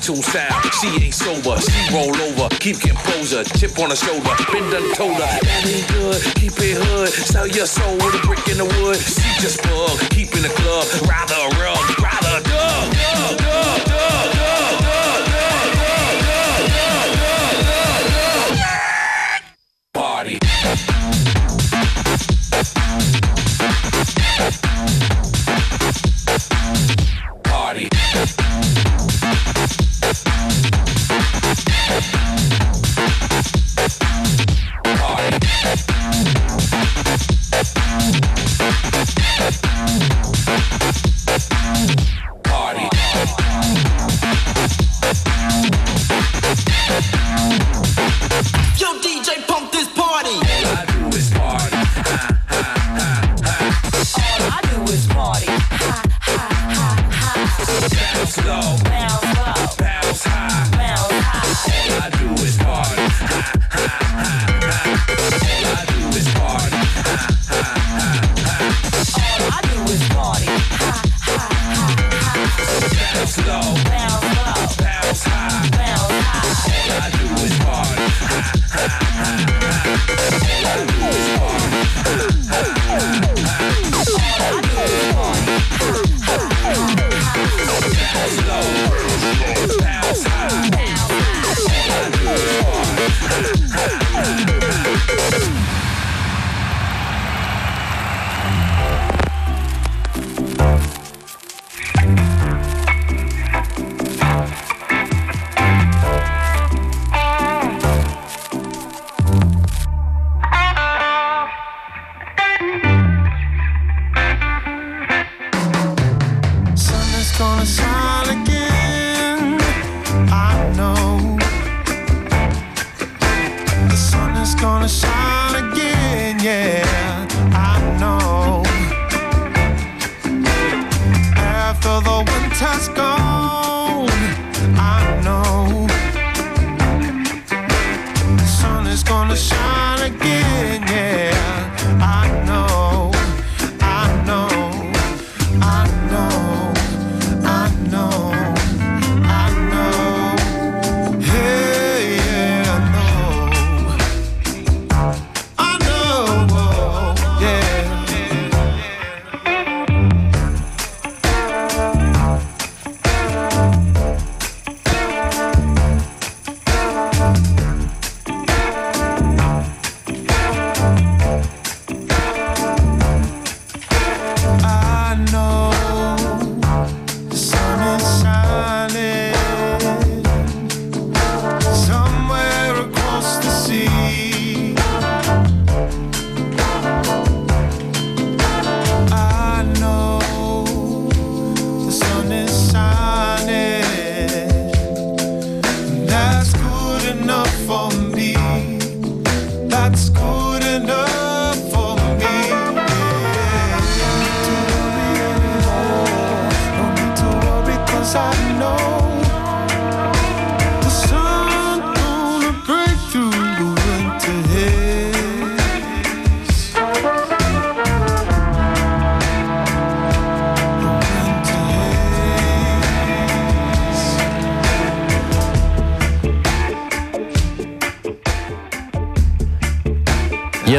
Neptune 0.09 0.23
sound, 0.23 0.73
she 0.81 1.05
ain't 1.05 1.15
sober. 1.15 1.61
She 1.61 1.95
roll 1.95 2.17
over, 2.17 2.49
keep 2.61 2.81
composure. 2.81 3.45
Chip 3.45 3.79
on 3.79 3.91
her 3.91 3.97
shoulder, 3.97 4.31
been 4.51 4.71
done 4.71 4.95
told 4.95 5.13
her. 5.13 5.21
That 5.21 5.67
ain't 5.67 5.87
good, 5.89 6.23
keep 6.35 6.53
it 6.57 6.79
hood. 6.81 7.09
Sell 7.09 7.47
your 7.47 7.67
soul 7.67 7.95
with 7.97 8.15
a 8.15 8.27
brick 8.27 8.47
in 8.49 8.57
the 8.57 8.65
wood. 8.65 8.97
She 8.97 9.29
just 9.43 9.63
bug, 9.65 9.99
keep 10.11 10.35
in 10.35 10.43
the 10.43 10.49
club. 10.49 10.87
Rather 11.07 11.37
rug, 11.61 12.01
rather 12.01 12.43
dug, 12.43 12.93
dug, 12.93 13.39
dug, 13.39 13.88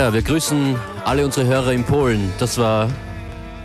Ja, 0.10 0.16
wir 0.16 0.24
grüßen 0.24 0.76
alle 1.06 1.24
unsere 1.24 1.46
Hörer 1.46 1.72
in 1.72 1.84
Polen. 1.84 2.34
Das 2.40 2.58
war, 2.58 2.90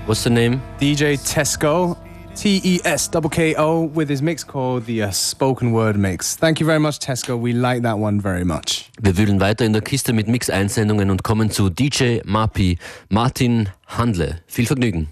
what's 0.05 0.25
the 0.25 0.29
name? 0.29 0.61
DJ 0.79 1.17
Tesco, 1.17 1.97
T 2.35 2.61
E 2.63 2.81
S 2.85 3.11
K 3.11 3.19
K 3.31 3.57
O, 3.57 3.91
with 3.95 4.11
his 4.11 4.21
mix 4.21 4.47
called 4.47 4.85
the 4.85 5.05
uh, 5.05 5.11
Spoken 5.11 5.73
Word 5.73 5.97
Mix. 5.97 6.37
Thank 6.37 6.61
you 6.61 6.67
very 6.67 6.79
much, 6.79 6.99
Tesco. 6.99 7.41
We 7.41 7.55
like 7.55 7.83
that 7.85 7.99
one 7.99 8.21
very 8.21 8.45
much. 8.45 8.91
Wir 9.01 9.17
wühlen 9.17 9.41
weiter 9.41 9.65
in 9.65 9.73
der 9.73 9.81
Kiste 9.81 10.13
mit 10.13 10.29
Mix-Einsendungen 10.29 11.11
und 11.11 11.23
kommen 11.23 11.51
zu 11.51 11.71
DJ 11.71 12.19
Mapi, 12.27 12.77
Martin 13.09 13.71
Handle. 13.87 14.43
Viel 14.47 14.67
Vergnügen. 14.67 15.09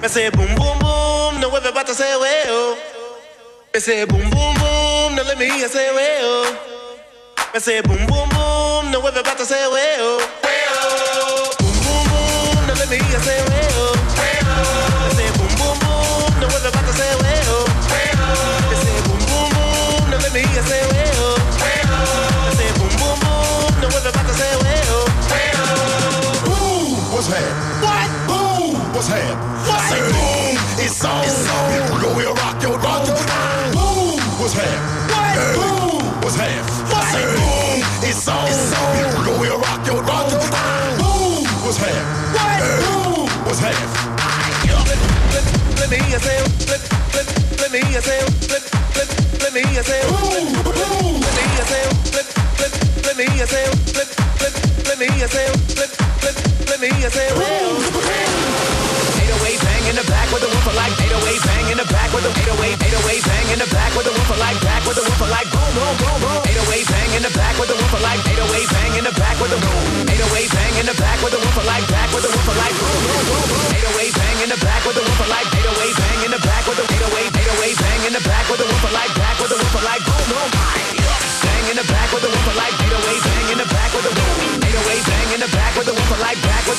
me 0.00 0.08
say 0.08 0.30
boom 0.30 0.46
boom 0.54 0.78
boom, 0.78 1.40
now 1.42 1.54
everybody 1.54 1.92
say 1.92 2.16
well. 2.16 2.78
I 3.74 3.78
say 3.80 4.06
boom 4.06 4.30
boom 4.30 4.53
boom, 5.24 5.28
now 5.28 5.28
let 5.28 5.38
me 5.38 5.46
hear 5.46 5.56
you 5.56 5.68
say 5.68 5.92
well. 5.94 6.56
I 7.54 7.58
say 7.58 7.80
boom 7.82 8.06
boom 8.06 8.28
boom, 8.30 8.90
now 8.92 9.00
everybody 9.06 9.44
say 9.44 9.66
well. 9.68 10.18
Well. 10.42 11.50
Boom 11.60 11.76
boom 11.84 12.04
boom, 12.10 12.66
now 12.66 12.74
let 12.74 12.88
me 12.90 12.96
hear 12.96 13.10
you 13.10 13.20
say 13.24 13.40
well. 13.48 13.94
Well. 14.18 14.52
I 15.04 15.10
say 15.16 15.30
boom 15.38 15.52
boom 15.58 15.76
boom, 15.80 16.32
now 16.40 16.48
everybody 16.50 16.92
say 16.92 17.12
well. 17.22 17.64
Well. 17.90 18.22
I 18.68 18.76
say 18.82 18.98
boom 19.06 19.20
boom 19.28 19.48
boom, 19.54 20.10
now 20.10 20.18
let 20.18 20.32
me 20.32 20.40
hear 20.40 20.54
you 20.54 20.64
say 20.66 20.82
well. 20.92 21.36
Well. 21.62 21.94
I 21.94 22.52
say 22.58 22.70
boom 22.78 22.92
boom 23.00 23.18
boom, 23.24 23.72
now 23.80 23.96
everybody 23.96 24.32
say 24.34 24.52
well. 24.60 25.04
Well. 25.30 25.68
Boom, 26.44 26.90
what's 27.14 27.28
happening? 27.28 27.80
What? 27.84 28.08
Boom, 28.28 28.74
what's 28.92 29.08
happening? 29.08 29.38
What? 29.68 29.80
I 29.80 29.88
say 29.88 30.02
boom, 30.04 30.54
it's 30.84 31.04
on. 31.04 31.24
It's 31.24 31.48
on. 31.48 32.02
Go 32.02 32.08
here, 32.18 32.34
rock 32.34 32.60
your 32.62 32.76
rock 32.78 33.06
your 33.06 33.16
was 34.44 34.52
half. 34.52 35.08
What? 35.08 35.36
Early 35.40 35.56
boom. 35.56 36.20
was 36.20 36.36
half. 36.36 36.68
What? 36.92 37.00
I 37.00 37.12
said 37.16 37.28
boom. 37.32 37.80
It's 38.04 38.28
on. 38.28 38.44
It's 38.44 38.76
on. 38.76 38.92
People 38.92 39.24
go 39.24 39.32
here, 39.40 39.56
rock 39.56 39.80
your 39.88 40.04
boat. 40.04 40.28
Boom. 41.00 41.48
was 41.64 41.80
half. 41.80 42.04
What? 42.36 42.60
Boom. 42.84 43.24
was 43.48 43.58
half. 43.64 43.88
Let, 44.84 45.00
let, 45.32 45.44
let 45.80 45.88
me 45.88 45.96
hear 45.96 46.20
a 46.20 46.28
sound. 46.28 46.48
Let, 46.68 46.82
let, 47.16 47.26
let 47.56 47.72
me 47.72 47.80
hear 47.88 47.98
a 47.98 48.02
sound. 48.04 48.28
Let, 48.52 48.64
let, 48.92 49.08
let 49.40 49.52
me 49.56 49.60
hear 49.64 49.80
a 49.80 49.88
sound. 49.88 50.12
Boom. 50.12 50.52
Boom. 50.60 51.24
Let 51.24 51.34
me 51.40 51.44
hear 51.48 51.64
a 51.64 51.72
sound. 51.72 51.96
Let, 52.12 52.28
let, 52.60 52.72
let 53.00 53.16
me 53.16 53.24
hear 53.32 53.44
a 53.44 53.48
sound. 53.48 53.76
Let, 53.96 54.08
let, 54.44 54.52
let 54.84 54.96
me 55.00 55.06
hear 55.08 55.24
a 55.24 55.28
sound. 55.32 55.56
Let, 55.80 55.90
let, 56.20 56.36
let 56.68 56.78
me 56.84 56.88
hear 57.00 57.08
a 57.08 57.16
sound. 57.16 57.32
Boom. 57.32 57.80
Boom 57.96 58.73
bang 59.84 59.90
in 59.92 59.96
the 60.00 60.08
back 60.08 60.32
with 60.32 60.40
a 60.40 60.48
woofer 60.48 60.72
like 60.72 60.96
808 60.96 61.44
bang 61.44 61.66
in 61.68 61.76
the 61.76 61.84
back 61.92 62.08
with 62.16 62.24
a 62.24 62.32
808 62.32 62.80
808 62.80 63.28
bang 63.28 63.48
in 63.52 63.58
the 63.60 63.68
back 63.68 63.92
with 63.92 64.08
a 64.08 64.12
woofer 64.16 64.38
like 64.40 64.56
back 64.64 64.80
with 64.88 64.96
a 64.96 65.04
woofer 65.04 65.28
like 65.28 65.48
boom 65.52 65.70
boom 65.76 65.94
boom 66.00 66.16
boom 66.24 66.40
808 66.40 66.88
bang 66.88 67.10
in 67.12 67.22
the 67.22 67.32
back 67.36 67.54
with 67.60 67.68
a 67.68 67.76
woofer 67.76 68.00
like 68.00 68.20
808 68.24 68.64
bang 68.72 68.92
in 68.96 69.04
the 69.04 69.12
back 69.12 69.36
with 69.36 69.52
a 69.52 69.58
boom 69.60 69.84
808 70.08 70.56
bang 70.56 70.74
in 70.80 70.86
the 70.88 70.96
back 70.96 71.18
with 71.20 71.36
a 71.36 71.40
woofer 71.40 71.64
like 71.68 71.84
back 71.92 72.08
with 72.16 72.24
a 72.24 72.30
woofer 72.32 72.56
like 72.56 72.74
boom 72.80 73.00
boom 73.04 73.22
boom 73.28 73.44
boom 73.44 73.64
808 73.76 74.16
bang 74.16 74.38
in 74.40 74.48
the 74.48 74.60
back 74.64 74.82
with 74.88 74.96
a 74.96 75.04
woofer 75.04 75.28
like 75.28 75.48
808 75.52 76.00
bang 76.00 76.20
in 76.24 76.30
the 76.32 76.40
back 76.40 76.64
with 76.64 76.80
a 76.80 76.84
808 76.88 77.44
808 77.44 77.84
bang 77.84 78.02
in 78.08 78.12
the 78.16 78.22
back 78.24 78.44
with 78.48 78.64
a 78.64 78.66
woofer 78.66 78.92
like 78.96 79.12
back 79.20 79.36
with 79.36 79.52
a 79.52 79.58
woofer 79.60 79.84
like 79.84 80.02
boom 80.08 80.24
boom 80.32 80.48
bang 81.44 81.66
in 81.70 81.76
the 81.76 81.86
back 81.92 82.08
with 82.12 82.24
a 82.24 82.30
woofer 82.32 82.56
like 82.56 82.72
808 82.72 83.20
bang 83.20 83.46
in 83.52 83.58
the 83.60 83.68
back 83.68 83.90
with 83.92 84.08
a 84.08 84.12
boom 84.16 84.36
808 84.64 85.12
bang 85.12 85.28
in 85.36 85.40
the 85.44 85.50
back 85.52 85.72
with 85.76 85.88
a 85.88 85.94
woofer 85.94 86.18
like 86.24 86.40
back 86.40 86.64
with 86.68 86.73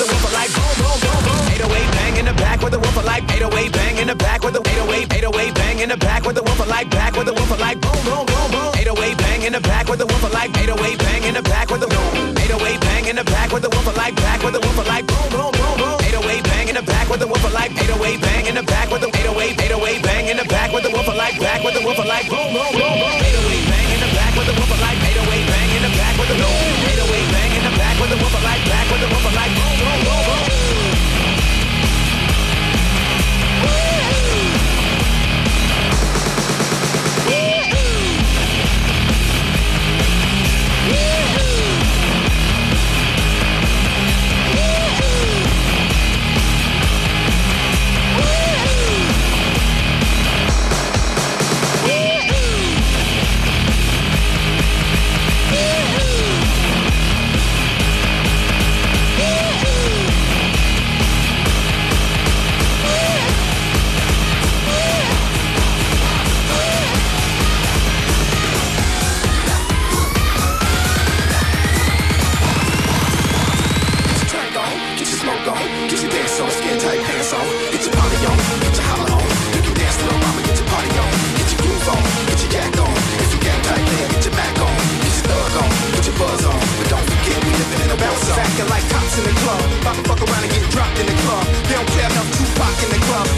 808 3.36 3.72
bang 3.72 3.96
in 3.98 4.08
the 4.08 4.16
back 4.16 4.40
with 4.42 4.56
a 4.56 4.62
808 4.64 5.12
808 5.12 5.54
bang 5.54 5.78
in 5.80 5.88
the 5.90 5.96
back 5.98 6.24
with 6.24 6.38
a 6.38 6.42
woofer 6.42 6.64
like 6.64 6.88
back 6.88 7.12
with 7.16 7.28
a 7.28 7.34
woofer 7.34 7.60
like 7.60 7.78
boom 7.84 8.00
boom 8.08 8.24
boom 8.24 8.48
boom 8.48 8.72
808 8.80 9.18
bang 9.18 9.42
in 9.44 9.52
the 9.52 9.60
back 9.60 9.88
with 9.92 10.00
a 10.00 10.06
woofer 10.06 10.32
like 10.32 10.56
808 10.56 10.98
bang 10.98 11.22
in 11.28 11.34
the 11.34 11.42
back 11.42 11.68
with 11.68 11.84
a 11.84 11.86
boom 11.86 12.32
808 12.32 12.80
bang 12.80 13.04
in 13.04 13.16
the 13.16 13.24
back 13.24 13.52
with 13.52 13.64
a 13.68 13.68
woofer 13.68 13.92
like 13.92 14.16
back 14.16 14.40
with 14.40 14.56
a 14.56 14.60
woofer 14.64 14.88
like 14.88 15.04
boom 15.04 15.28
boom 15.28 15.52
boom 15.52 15.76
boom 15.76 16.00
808 16.00 16.44
bang 16.48 16.68
in 16.72 16.76
the 16.80 16.82
back 16.88 17.06
with 17.12 17.20
a 17.20 17.28
woofer 17.28 17.52
like 17.52 17.72
808 17.76 18.20
bang 18.24 18.46
in 18.46 18.54
the 18.56 18.64
back 18.64 18.88
with 18.88 19.04
a 19.04 19.08
808 19.12 19.60
808 19.68 20.02
bang 20.02 20.24
in 20.32 20.36
the 20.40 20.48
back 20.48 20.72
with 20.72 20.88
a 20.88 20.90
woofer 20.96 21.12
like 21.12 21.36
back 21.36 21.60
with 21.60 21.76
a 21.76 21.82
woofer 21.84 22.08
like 22.08 22.32
boom 22.32 22.56
boom 22.56 22.75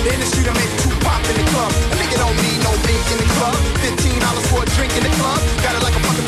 club. 0.09 0.15
The 0.15 0.15
industry 0.15 0.45
done 0.45 0.55
made 0.55 0.73
Tupac 0.81 1.21
in 1.29 1.37
the 1.37 1.51
club. 1.51 1.73
A 1.93 1.97
nigga 1.97 2.17
don't 2.19 2.37
need 2.37 2.59
no 2.65 2.73
mink 2.87 3.05
in 3.13 3.19
the 3.19 3.29
club. 3.37 3.57
Fifteen 3.81 4.19
dollars 4.21 4.47
for 4.51 4.63
a 4.63 4.67
drink 4.77 4.97
in 4.97 5.03
the 5.03 5.13
club. 5.21 5.39
Got 5.63 5.77
it 5.77 5.83
like 5.83 5.97
a 5.97 6.01
fucking 6.01 6.28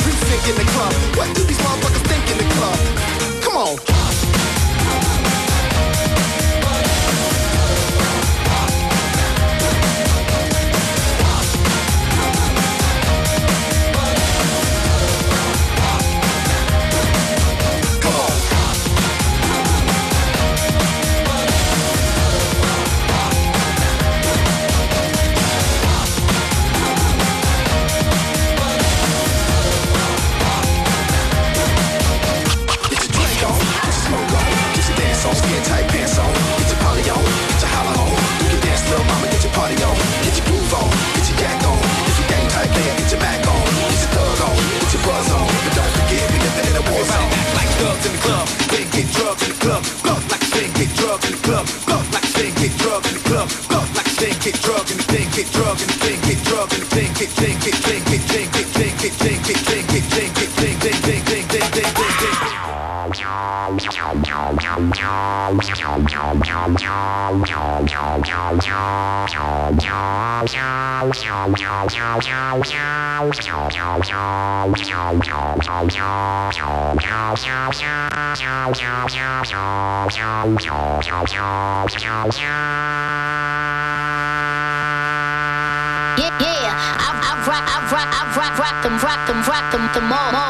rock 89.48 89.74
'em, 89.74 89.88
come 89.94 90.12
on. 90.12 90.49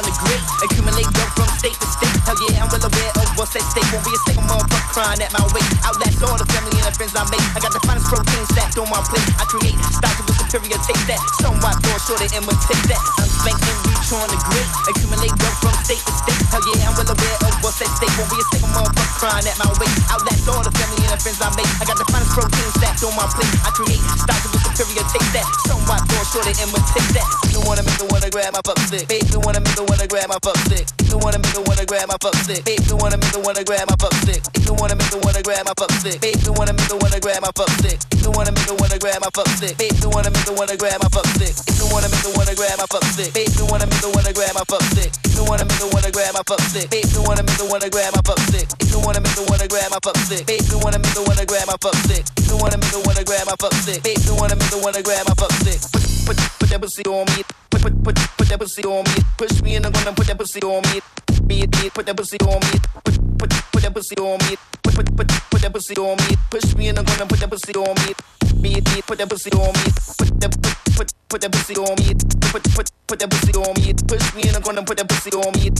On 0.00 0.08
the 0.08 0.14
grid. 0.24 0.40
Accumulate 0.64 1.08
wealth 1.12 1.32
from 1.36 1.48
state 1.60 1.76
to 1.76 1.86
state. 1.92 2.16
Hell 2.24 2.38
yeah, 2.48 2.64
I'm 2.64 2.68
well 2.72 2.80
aware 2.80 3.12
of 3.20 3.28
what's 3.36 3.52
at 3.52 3.64
stake. 3.68 3.84
Won't 3.92 4.04
be 4.08 4.12
a 4.16 4.20
single 4.24 4.44
motherfucker 4.48 4.92
crying 4.96 5.20
at 5.20 5.30
my 5.36 5.44
weight. 5.52 5.68
Outlast 5.84 6.24
all 6.24 6.36
the 6.40 6.48
family 6.48 6.72
and 6.80 6.88
the 6.88 6.94
friends 6.96 7.12
I 7.12 7.24
make. 7.28 7.44
I 7.52 7.60
got 7.60 7.72
the 7.76 7.82
finest 7.84 8.08
protein 8.08 8.44
stacked 8.48 8.80
on 8.80 8.88
my 8.88 9.00
plate. 9.04 9.28
I 9.36 9.44
create 9.44 9.76
styles 9.92 10.16
of 10.16 10.24
a 10.24 10.32
superior 10.40 10.80
taste 10.80 11.04
that. 11.12 11.20
Somewhat 11.44 11.76
more 11.84 12.00
short 12.00 12.24
to 12.24 12.28
imitate 12.32 12.84
that. 12.88 13.02
I'm 13.20 13.28
spanking, 13.28 13.78
reach 13.92 14.08
on 14.16 14.26
the 14.32 14.38
grid. 14.48 14.66
Accumulate 14.88 15.34
wealth 15.36 15.58
from 15.60 15.76
state 15.84 16.00
to 16.00 16.12
state. 16.16 16.40
Hell 16.48 16.64
yeah, 16.64 16.88
I'm 16.88 16.96
well 16.96 17.10
aware 17.12 17.38
of 17.44 17.52
what's 17.60 17.80
at 17.84 17.90
stake. 17.92 18.14
Won't 18.16 18.30
be 18.32 18.38
a 18.40 18.46
single 18.56 18.72
motherfucker 18.72 18.99
crying 19.20 19.44
at 19.44 19.58
my 19.60 19.68
weight. 19.76 19.92
Outlast 20.08 20.48
all 20.48 20.64
the 20.64 20.72
family 20.72 21.04
and 21.04 21.12
the 21.12 21.20
friends 21.20 21.44
I 21.44 21.52
make. 21.52 21.68
I 21.76 21.84
got 21.84 22.00
the 22.00 22.08
finest 22.08 22.32
protein 22.32 22.68
stacked 22.80 23.04
on 23.04 23.12
my 23.12 23.28
plate. 23.28 23.52
I 23.60 23.70
create 23.76 24.00
styles 24.16 24.48
a 24.48 24.58
superior 24.64 25.04
taste 25.12 25.32
that. 25.36 25.44
Somewhat 25.68 26.00
more 26.08 26.24
short 26.32 26.48
to 26.48 26.52
imitate 26.56 27.08
that. 27.12 27.28
You 27.52 27.60
wanna 27.68 27.84
make 27.84 28.00
the 28.00 28.08
wanna 28.08 28.32
grab 28.32 28.56
my 28.56 28.64
fuck 28.64 28.80
stick. 28.88 29.04
Babe, 29.12 29.28
you 29.28 29.38
wanna 29.44 29.60
make 29.60 29.76
the 29.76 29.84
wanna 29.84 30.08
grab 30.08 30.32
my 30.32 30.40
fuck 30.40 30.56
stick. 30.64 30.88
You 31.04 31.20
wanna 31.20 31.36
make 31.36 31.52
the 31.52 31.60
wanna 31.68 31.84
grab 31.84 32.08
my 32.08 32.16
fuck 32.16 32.34
stick. 32.40 32.64
Babe, 32.64 32.80
you 32.88 32.96
wanna 32.96 33.20
make 33.20 33.32
the 33.36 33.40
wanna 33.44 33.62
grab 33.62 33.84
my 33.92 33.96
fuck 34.00 34.16
stick. 34.24 34.40
You 34.64 34.72
wanna 34.80 34.96
make 34.96 35.10
the 35.12 35.20
wanna 35.20 35.42
grab 35.44 35.64
my 35.68 35.74
fuck 35.76 35.92
stick. 36.00 36.16
Babe, 36.24 36.40
you 36.40 36.52
wanna 36.56 36.72
make 36.72 36.88
the 36.88 36.96
wanna 36.96 37.20
grab 37.20 37.40
my 37.44 37.52
fuck 37.52 37.70
stick. 37.76 38.00
You 38.24 38.30
wanna 38.32 38.52
make 38.56 38.64
the 38.64 38.74
wanna 38.80 38.96
grab 38.96 39.20
my 39.20 39.28
fuck 39.36 39.48
stick. 39.52 39.76
Babe, 39.76 40.00
you 40.00 40.08
wanna 40.08 40.30
make 40.32 40.46
the 40.48 40.54
wanna 40.56 40.76
grab 40.80 40.96
my 40.96 41.08
fuck 41.12 41.28
stick. 41.36 41.52
You 41.76 41.84
wanna 41.92 42.08
make 42.08 42.24
the 42.24 42.32
wanna 42.40 42.54
grab 42.56 42.76
my 42.80 42.88
fuck 42.88 43.04
stick. 43.12 43.28
Babe, 43.36 43.52
you 43.52 43.66
wanna 43.68 43.84
make 43.84 44.00
the 44.00 44.08
wanna 44.16 44.32
grab 44.32 44.54
my 44.56 44.64
fuck 44.64 44.84
stick. 44.88 45.12
You 45.36 45.44
wanna 45.44 45.64
make 45.68 45.76
the 45.76 45.88
wanna 45.92 46.08
grab 46.08 46.32
my 46.32 46.42
fuck 46.48 46.62
stick. 46.72 46.88
Babe, 46.88 47.04
you 47.12 47.20
wanna 47.20 47.44
make 47.44 47.58
the 47.60 47.66
wanna 47.68 47.88
grab 47.92 48.16
my 48.16 48.24
fuck 48.24 48.40
stick. 48.48 48.79
Wanna 49.10 49.26
make 49.26 49.34
the 49.34 49.42
wanna 49.50 49.66
grab 49.66 49.90
my 49.90 49.98
fuck 50.06 50.16
stick. 50.22 50.46
Babe, 50.46 50.62
you 50.70 50.78
wanna 50.78 51.02
make 51.02 51.10
the 51.10 51.22
wanna 51.26 51.42
grab 51.42 51.66
my 51.66 51.74
fuck 51.82 51.98
stick. 52.06 52.22
You 52.46 52.54
wanna 52.54 52.78
make 52.78 52.94
the 52.94 53.02
wanna 53.02 53.24
grab 53.26 53.42
my 53.42 53.58
fuck 53.58 53.74
stick. 53.82 54.06
Babe, 54.06 54.22
you 54.22 54.38
wanna 54.38 54.54
make 54.54 54.70
the 54.70 54.78
wanna 54.78 55.02
grab 55.02 55.26
my 55.26 55.34
fuck 55.34 55.50
stick. 55.58 55.82
Put, 55.90 56.06
put, 56.30 56.38
put 56.62 56.68
that 56.70 56.78
pussy 56.78 57.02
on 57.02 57.26
me. 57.34 57.42
Put, 57.74 57.82
put, 57.82 57.94
put, 58.06 58.14
put 58.38 58.46
that 58.46 58.60
pussy 58.62 58.86
on 58.86 59.02
me. 59.02 59.18
Push 59.34 59.62
me 59.66 59.74
in 59.74 59.82
the 59.82 59.90
corner, 59.90 60.14
put 60.14 60.30
that 60.30 60.38
pussy 60.38 60.62
on 60.62 60.78
me. 60.94 61.02
Me, 61.42 61.66
me, 61.66 61.90
put 61.90 62.06
that 62.06 62.14
pussy 62.14 62.38
on 62.38 62.62
me. 62.70 62.78
Put, 63.02 63.18
put, 63.34 63.50
put 63.74 63.82
that 63.82 63.90
pussy 63.90 64.14
on 64.14 64.38
me. 64.46 64.54
Put, 64.78 64.94
put, 64.94 65.06
put, 65.18 65.26
put 65.26 65.58
that 65.58 65.72
pussy 65.74 65.94
on 65.98 66.14
me. 66.14 66.38
Push 66.46 66.76
me 66.78 66.86
in 66.86 66.94
the 66.94 67.02
corner, 67.02 67.26
put 67.26 67.40
that 67.42 67.50
pussy 67.50 67.74
on 67.74 67.94
me. 68.06 68.14
Me, 68.56 68.74
me, 68.74 69.02
put 69.06 69.18
that 69.18 69.28
pussy 69.28 69.50
on 69.52 69.72
me. 69.72 69.86
Put 70.18 70.40
that, 70.40 70.50
put, 70.62 70.94
put, 70.96 71.12
put 71.28 71.40
that 71.40 71.52
pussy 71.52 71.74
on 71.76 71.94
me. 72.02 72.14
Put, 72.50 72.64
put, 72.74 72.90
put 73.06 73.18
that 73.18 73.30
pussy 73.30 73.52
on 73.54 73.74
me. 73.78 73.94
Push 73.94 74.34
me 74.34 74.42
in 74.48 74.54
the 74.54 74.60
corner, 74.60 74.82
put 74.82 74.98
that 74.98 75.08
pussy 75.08 75.30
on 75.30 75.52
me. 75.54 75.70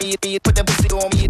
Me, 0.00 0.16
me, 0.22 0.38
put 0.38 0.54
that 0.54 0.66
pussy 0.66 0.88
on 0.94 1.10
me. 1.16 1.28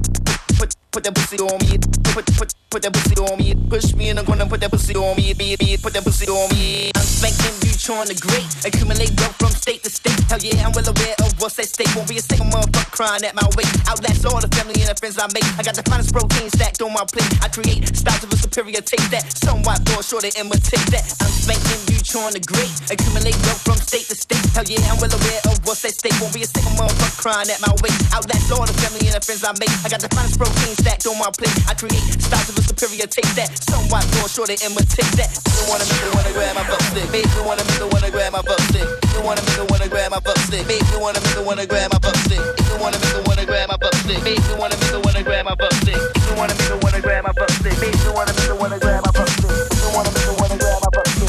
Put, 0.59 0.77
put 0.93 1.05
that 1.05 1.15
pussy 1.15 1.39
on 1.39 1.57
me. 1.65 1.79
Put, 2.13 2.27
put, 2.37 2.55
put 2.69 2.83
that 2.83 2.93
pussy 2.93 3.17
on 3.17 3.39
me. 3.39 3.55
Push 3.69 3.95
me 3.95 4.11
in 4.11 4.17
the 4.17 4.23
corner, 4.23 4.47
put 4.47 4.61
that 4.61 4.71
pussy 4.71 4.95
on 4.95 5.17
me. 5.17 5.33
Me, 5.35 5.57
me, 5.57 5.77
put 5.79 5.93
that 5.95 6.05
pussy 6.05 6.29
on 6.29 6.51
me. 6.53 6.93
I'm 6.95 7.03
spanking, 7.03 7.57
reach 7.65 7.89
on 7.89 8.07
the 8.07 8.17
great. 8.19 8.45
Accumulate 8.67 9.15
wealth 9.17 9.37
from 9.41 9.51
state 9.57 9.83
to 9.85 9.91
state. 9.91 10.21
Hell 10.29 10.39
yeah, 10.43 10.67
I'm 10.67 10.73
well 10.77 10.85
aware 10.85 11.17
of 11.25 11.33
what's 11.41 11.59
at 11.59 11.67
stake. 11.71 11.89
Won't 11.97 12.09
be 12.09 12.19
a 12.19 12.23
single 12.23 12.47
motherfucker 12.53 12.91
crying 12.93 13.25
at 13.25 13.35
my 13.35 13.47
weight. 13.57 13.71
Outlast 13.89 14.27
all 14.27 14.41
the 14.41 14.51
family 14.53 14.77
and 14.85 14.91
the 14.93 14.97
friends 14.99 15.17
I 15.17 15.27
make. 15.33 15.47
I 15.57 15.63
got 15.63 15.75
the 15.75 15.87
finest 15.89 16.13
protein 16.13 16.51
stacked 16.51 16.83
on 16.83 16.93
my 16.93 17.07
plate. 17.09 17.31
I 17.41 17.49
create 17.49 17.89
styles 17.97 18.23
of 18.23 18.33
a 18.33 18.37
superior 18.37 18.83
taste 18.83 19.11
that 19.11 19.25
somewhat 19.39 19.81
more 19.89 20.03
short 20.03 20.29
to 20.29 20.31
imitate 20.39 20.90
that. 20.91 21.07
I'm 21.23 21.31
spanking, 21.31 21.81
reach 21.91 22.15
on 22.19 22.35
the 22.35 22.43
great. 22.43 22.71
Accumulate 22.91 23.39
wealth 23.47 23.63
from 23.63 23.79
state 23.79 24.07
to 24.11 24.17
state. 24.19 24.43
Hell 24.55 24.67
yeah, 24.67 24.83
I'm 24.91 24.99
well 24.99 25.11
aware 25.11 25.41
of 25.51 25.59
what's 25.67 25.83
at 25.87 25.95
stake. 25.95 26.15
Won't 26.19 26.35
be 26.35 26.43
a 26.43 26.51
single 26.51 26.75
motherfucker 26.75 27.19
crying 27.19 27.51
at 27.51 27.63
my 27.63 27.71
weight. 27.83 27.95
Outlast 28.11 28.51
all 28.51 28.67
the 28.67 28.75
family 28.83 29.07
and 29.07 29.17
the 29.17 29.23
friends 29.23 29.47
I 29.47 29.55
make. 29.59 29.71
I 29.87 29.89
got 29.89 30.03
the 30.03 30.11
finest 30.11 30.39
protein 30.39 30.75
stacked 30.75 31.07
on 31.07 31.17
my 31.19 31.31
plate. 31.35 31.55
I 31.71 31.75
create 31.79 32.03
styles 32.19 32.51
of 32.51 32.59
a 32.59 32.63
superior 32.63 33.07
taste 33.07 33.35
that 33.39 33.51
somewhat 33.63 34.05
more 34.19 34.29
short 34.29 34.51
to 34.51 34.59
imitate 34.59 35.11
that. 35.17 35.31
You 35.31 35.65
wanna 35.71 35.87
make 35.87 36.03
the 36.03 36.11
wanna 36.15 36.33
grab 36.35 36.55
my 36.59 36.65
fuck 36.67 36.83
stick, 36.91 37.09
babe. 37.15 37.31
You 37.35 37.43
wanna 37.47 37.65
make 37.65 37.79
the 37.79 37.89
wanna 37.91 38.11
grab 38.11 38.31
my 38.35 38.43
fuck 38.43 38.63
stick. 38.71 38.87
You 39.15 39.21
wanna 39.23 39.43
make 39.47 39.57
the 39.57 39.67
wanna 39.71 39.89
grab 39.89 40.11
my 40.11 40.21
fuck 40.21 40.39
stick, 40.47 40.65
babe. 40.67 40.83
You 40.91 40.99
wanna 40.99 41.21
make 41.23 41.35
the 41.39 41.43
wanna 41.47 41.67
grab 41.67 41.89
my 41.95 41.99
fuck 42.03 42.19
stick. 42.27 42.43
You 42.43 42.77
wanna 42.83 42.99
make 42.99 43.15
the 43.15 43.23
wanna 43.27 43.45
grab 43.47 43.69
my 43.71 43.79
fuck 43.79 43.95
stick. 44.03 44.19
You 44.19 44.57
wanna 44.59 44.77
make 44.77 44.91
the 44.91 45.01
wanna 45.07 45.23
grab 45.23 45.47
my 45.47 45.55
fuck 45.55 45.75
stick. 45.79 46.01
You 46.01 46.35
wanna 46.35 46.55
make 46.59 46.69
the 46.69 46.79
wanna 46.83 46.99
grab 46.99 47.23
my 47.23 47.31
fuck 47.31 47.31
stick. 47.31 47.31
You 47.31 47.31
wanna 47.31 47.31
make 47.31 47.31
the 47.31 47.31
wanna 47.31 47.31
grab 47.31 47.31
my 47.31 47.33
fuck 47.39 47.51
stick. 47.55 47.75
You 47.75 47.81
make. 47.81 47.99
You 48.05 48.13
wanna 48.13 48.33
make 48.33 48.49
the 48.49 48.57
wanna 48.57 48.79
grab 48.79 49.05
my 49.05 49.13
fuck 49.13 49.29
stick. 49.29 49.51
You 49.51 49.89
wanna 49.95 50.11
make 50.11 50.27
the 50.27 50.35
wanna 50.41 50.57
grab 50.59 50.70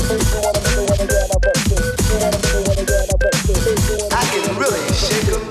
I 0.04 0.08
can 4.32 4.58
really 4.58 4.93
shake 4.93 5.30
'em 5.30 5.51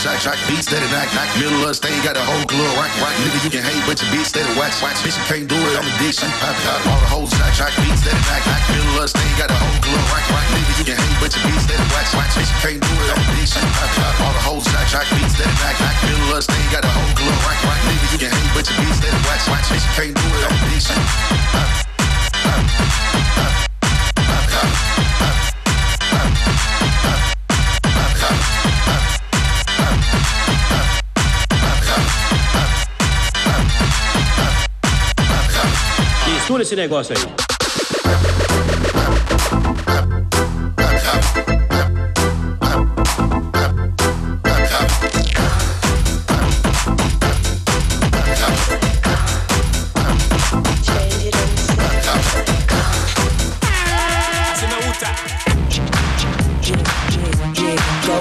Jack, 0.00 0.16
jack, 0.24 0.40
beat 0.48 0.64
steady, 0.64 0.88
back, 0.88 1.12
back, 1.12 1.28
middle 1.36 1.60
of 1.60 1.68
the 1.68 1.76
stage, 1.76 2.00
got 2.00 2.16
a 2.16 2.24
whole 2.24 2.40
club, 2.48 2.72
rock, 2.80 2.88
rock, 3.04 3.12
nigga, 3.20 3.36
you 3.44 3.52
can 3.52 3.60
hate, 3.60 3.84
but 3.84 4.00
your 4.00 4.08
bitch 4.08 4.32
steady, 4.32 4.48
wax, 4.56 4.80
wax, 4.80 5.04
bitch, 5.04 5.12
you 5.12 5.26
can't 5.28 5.44
do 5.44 5.52
it 5.60 5.76
on 5.76 5.84
the 5.84 5.92
dick, 6.00 6.16
she 6.16 6.24
pop 6.40 6.56
out. 6.72 6.80
All 6.88 7.00
the 7.04 7.10
hoes 7.12 7.28
jack, 7.36 7.52
jack, 7.52 7.68
beat 7.84 7.92
steady, 8.00 8.16
back, 8.24 8.40
back, 8.48 8.64
middle 8.72 8.96
of 8.96 9.04
the 9.04 9.12
stage, 9.12 9.36
got 9.36 9.52
a 9.52 9.58
whole 9.60 9.76
club, 9.84 10.00
rock, 10.08 10.24
rock, 10.32 10.46
nigga, 10.56 10.72
you 10.80 10.86
can 10.88 10.96
hate, 10.96 11.18
but 11.20 11.28
your 11.36 11.44
bitch 11.44 11.68
steady, 11.68 11.84
wax, 11.92 12.16
wax, 12.16 12.32
bitch, 12.32 12.48
you 12.48 12.60
can't 12.64 12.80
do 12.80 12.92
it 12.96 13.12
on 13.12 13.20
the 13.20 13.44
dick, 13.44 13.44
she 13.44 13.60
pop 13.60 13.92
out. 14.00 14.14
All 14.24 14.32
the 14.32 14.40
hoes 14.40 14.64
jack, 14.72 14.88
jack, 14.88 15.04
beat 15.12 15.28
steady, 15.36 15.56
back, 15.60 15.76
back, 15.76 15.96
middle 16.00 16.32
of 16.32 16.40
the 16.40 16.48
stage, 16.48 16.68
got 16.72 16.80
a 16.80 16.92
whole 16.96 17.12
club, 17.20 17.36
rock, 17.44 17.60
rock, 17.60 17.80
nigga, 17.84 18.06
you 18.08 18.18
can 18.24 18.32
hate, 18.32 18.50
but 18.56 18.64
your 18.64 18.76
bitch 18.80 18.96
steady, 19.04 19.20
wax, 19.28 19.52
wax, 19.52 19.68
bitch, 19.68 19.84
you 19.84 19.92
can't 20.00 20.14
do 20.16 20.26
it 20.32 20.42
on 20.48 20.54
the 20.56 20.68
dick, 20.72 20.80
she 20.80 20.96
pop 20.96 21.28
it 21.28 21.60
out. 21.60 21.90
Mistura 36.50 36.62
esse 36.64 36.74
negócio 36.74 37.14
aí. 37.16 37.22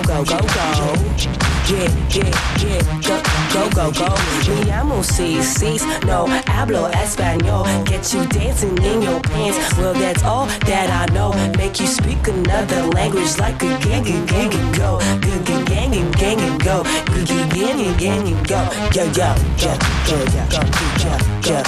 go 0.05 0.23
go 0.25 0.37
go. 0.37 1.38
Yeah, 1.69 1.85
yeah, 2.09 2.33
yeah, 2.65 2.81
go, 3.05 3.21
go, 3.53 3.69
go, 3.69 3.91
go. 3.91 4.09
Me 4.49 4.63
llamo 4.65 5.03
CC's, 5.03 5.85
no 6.03 6.25
hablo 6.47 6.89
español. 6.93 7.63
Get 7.85 8.11
you 8.11 8.25
dancing 8.25 8.75
in 8.83 9.03
your 9.03 9.19
pants. 9.21 9.77
Well, 9.77 9.93
that's 9.93 10.23
all 10.23 10.47
that 10.65 10.89
I 10.89 11.05
know. 11.13 11.31
Make 11.57 11.79
you 11.79 11.85
speak 11.85 12.27
another 12.27 12.87
language 12.87 13.37
like 13.37 13.61
a 13.61 13.77
gang 13.85 14.07
and 14.07 14.27
gang 14.27 14.51
and 14.51 14.75
go. 14.77 14.97
Gang 15.21 15.65
gang 15.65 15.93
and 15.93 16.15
gang 16.17 16.41
and 16.41 16.63
go. 16.63 16.83
Gang 17.25 17.49
gang 17.49 17.79
and 17.85 17.97
gang 17.99 18.27
and 18.27 18.47
go. 18.47 18.57
Yo, 18.95 19.03
yo, 19.13 19.35
yo, 19.61 19.75
yo, 20.07 20.17
yo, 20.17 20.49
go, 20.49 20.65
yo, 20.73 21.13
yo, 21.45 21.53
yo, 21.53 21.61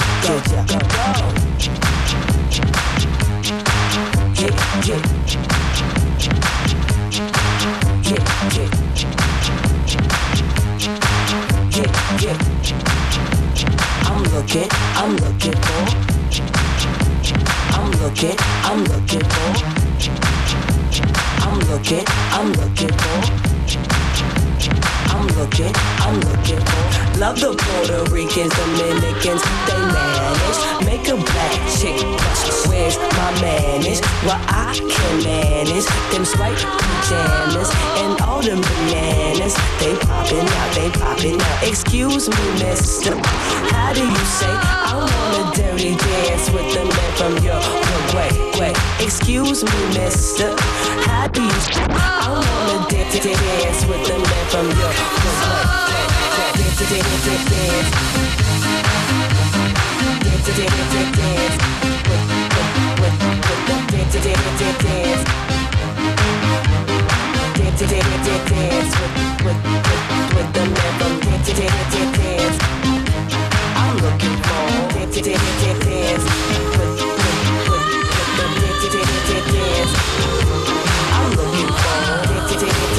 yo, 0.50 0.66
go, 0.66 0.78
go. 0.90 1.12
Yeah. 4.34 4.50
Yeah, 4.82 4.98
yeah. 4.98 5.32
Yeah, 8.52 9.21
looking, 14.32 14.66
I'm 14.96 15.14
looking 15.16 15.52
for. 15.52 15.82
I'm 17.74 17.90
looking, 18.00 18.36
I'm 18.64 18.84
looking 18.84 19.20
for. 19.20 19.52
I'm 21.42 21.58
looking, 21.68 22.04
I'm 22.32 22.52
looking 22.52 22.92
for. 22.92 23.51
I'm 25.12 25.26
looking, 25.38 25.72
I'm 26.00 26.18
looking 26.20 26.60
for. 26.60 27.18
Love 27.20 27.38
the 27.38 27.52
Puerto 27.52 28.10
Ricans, 28.10 28.52
Dominicans, 28.56 29.42
they 29.68 29.78
manage. 29.78 30.58
Make 30.84 31.06
a 31.08 31.16
black 31.16 31.54
chick 31.78 32.00
blush. 32.00 32.66
Where's 32.66 32.96
my 32.96 33.30
manage? 33.40 34.00
Well, 34.24 34.40
I 34.48 34.72
can 34.74 35.14
manage. 35.22 35.86
Them 36.10 36.24
striped 36.24 36.64
pajamas 36.64 37.70
and 38.02 38.20
all 38.22 38.42
them 38.42 38.60
bananas. 38.60 39.54
They 39.78 39.94
popping 39.96 40.48
out, 40.48 40.70
they 40.74 40.90
popping 40.90 41.40
out. 41.40 41.62
Excuse 41.62 42.28
me, 42.28 42.44
mister. 42.58 43.14
How 43.70 43.92
do 43.92 44.00
you 44.00 44.24
say 44.40 44.50
I 44.50 44.96
want 44.96 45.34
a 45.38 45.62
dirty 45.62 45.94
dance 45.94 46.50
with 46.50 46.68
the 46.74 46.84
man 46.84 47.12
from 47.20 47.44
your 47.44 47.60
wait, 48.16 48.34
wait. 48.58 48.76
Excuse 49.00 49.62
me, 49.64 49.78
mister. 49.94 50.54
How 51.06 51.28
do 51.28 51.42
you 51.42 51.60
say 51.70 51.86
I 51.88 52.28
want 52.32 52.90
a 52.90 52.94
dance, 52.94 53.22
dance 53.22 53.86
with 53.86 54.02
the 54.08 54.18
man 54.18 54.44
from 54.50 54.66
your 54.80 54.92
I'm 73.74 73.96
looking 81.30 81.72
for 81.72 82.91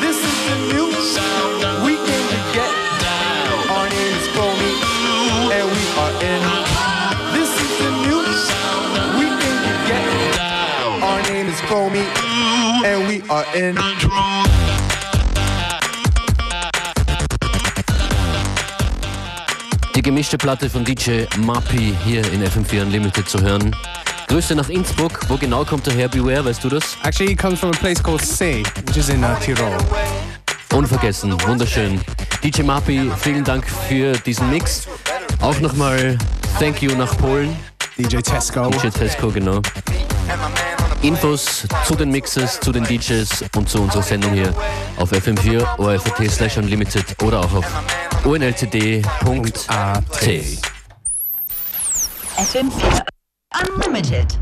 This 0.00 0.16
is 0.16 0.38
the 0.48 0.56
new 0.72 0.92
sound 1.02 1.77
are 13.28 13.44
in. 13.54 13.76
Die 19.94 20.02
gemischte 20.02 20.38
Platte 20.38 20.70
von 20.70 20.84
DJ 20.84 21.24
Mappy 21.38 21.94
hier 22.04 22.24
in 22.32 22.42
FM4 22.42 22.82
Unlimited 22.82 23.28
zu 23.28 23.40
hören. 23.40 23.74
Grüße 24.28 24.54
nach 24.54 24.68
Innsbruck. 24.68 25.20
Wo 25.28 25.36
genau 25.36 25.64
kommt 25.64 25.86
der 25.86 25.94
her? 25.94 26.08
Beware, 26.08 26.44
weißt 26.44 26.62
du 26.62 26.68
das? 26.68 26.96
Actually, 27.02 27.30
he 27.30 27.36
comes 27.36 27.58
from 27.58 27.70
a 27.70 27.76
place 27.76 28.02
called 28.02 28.22
See, 28.22 28.62
which 28.86 28.96
is 28.96 29.08
in 29.08 29.24
uh, 29.24 29.34
Tirol. 29.40 29.76
Unvergessen, 30.74 31.32
wunderschön. 31.46 32.00
DJ 32.42 32.62
Mappy, 32.62 33.10
vielen 33.18 33.44
Dank 33.44 33.66
für 33.88 34.12
diesen 34.12 34.50
Mix. 34.50 34.86
Auch 35.40 35.58
nochmal 35.60 36.16
Thank 36.58 36.82
you 36.82 36.94
nach 36.94 37.16
Polen. 37.18 37.56
DJ 37.96 38.18
Tesco. 38.18 38.70
DJ 38.70 38.88
Tesco, 38.88 39.30
genau. 39.30 39.60
Infos 41.02 41.66
zu 41.86 41.94
den 41.94 42.10
Mixes, 42.10 42.58
zu 42.60 42.72
den 42.72 42.84
DJs 42.84 43.44
und 43.56 43.68
zu 43.68 43.80
unserer 43.82 44.02
Sendung 44.02 44.32
hier 44.32 44.52
auf 44.96 45.12
FM4 45.12 45.78
ORFT 45.78 46.30
slash 46.30 46.56
unlimited 46.56 47.04
oder 47.22 47.40
auch 47.40 47.54
auf 47.54 47.66
unltd.at. 48.24 49.04
FM4 52.36 53.02
Unlimited. 53.76 54.38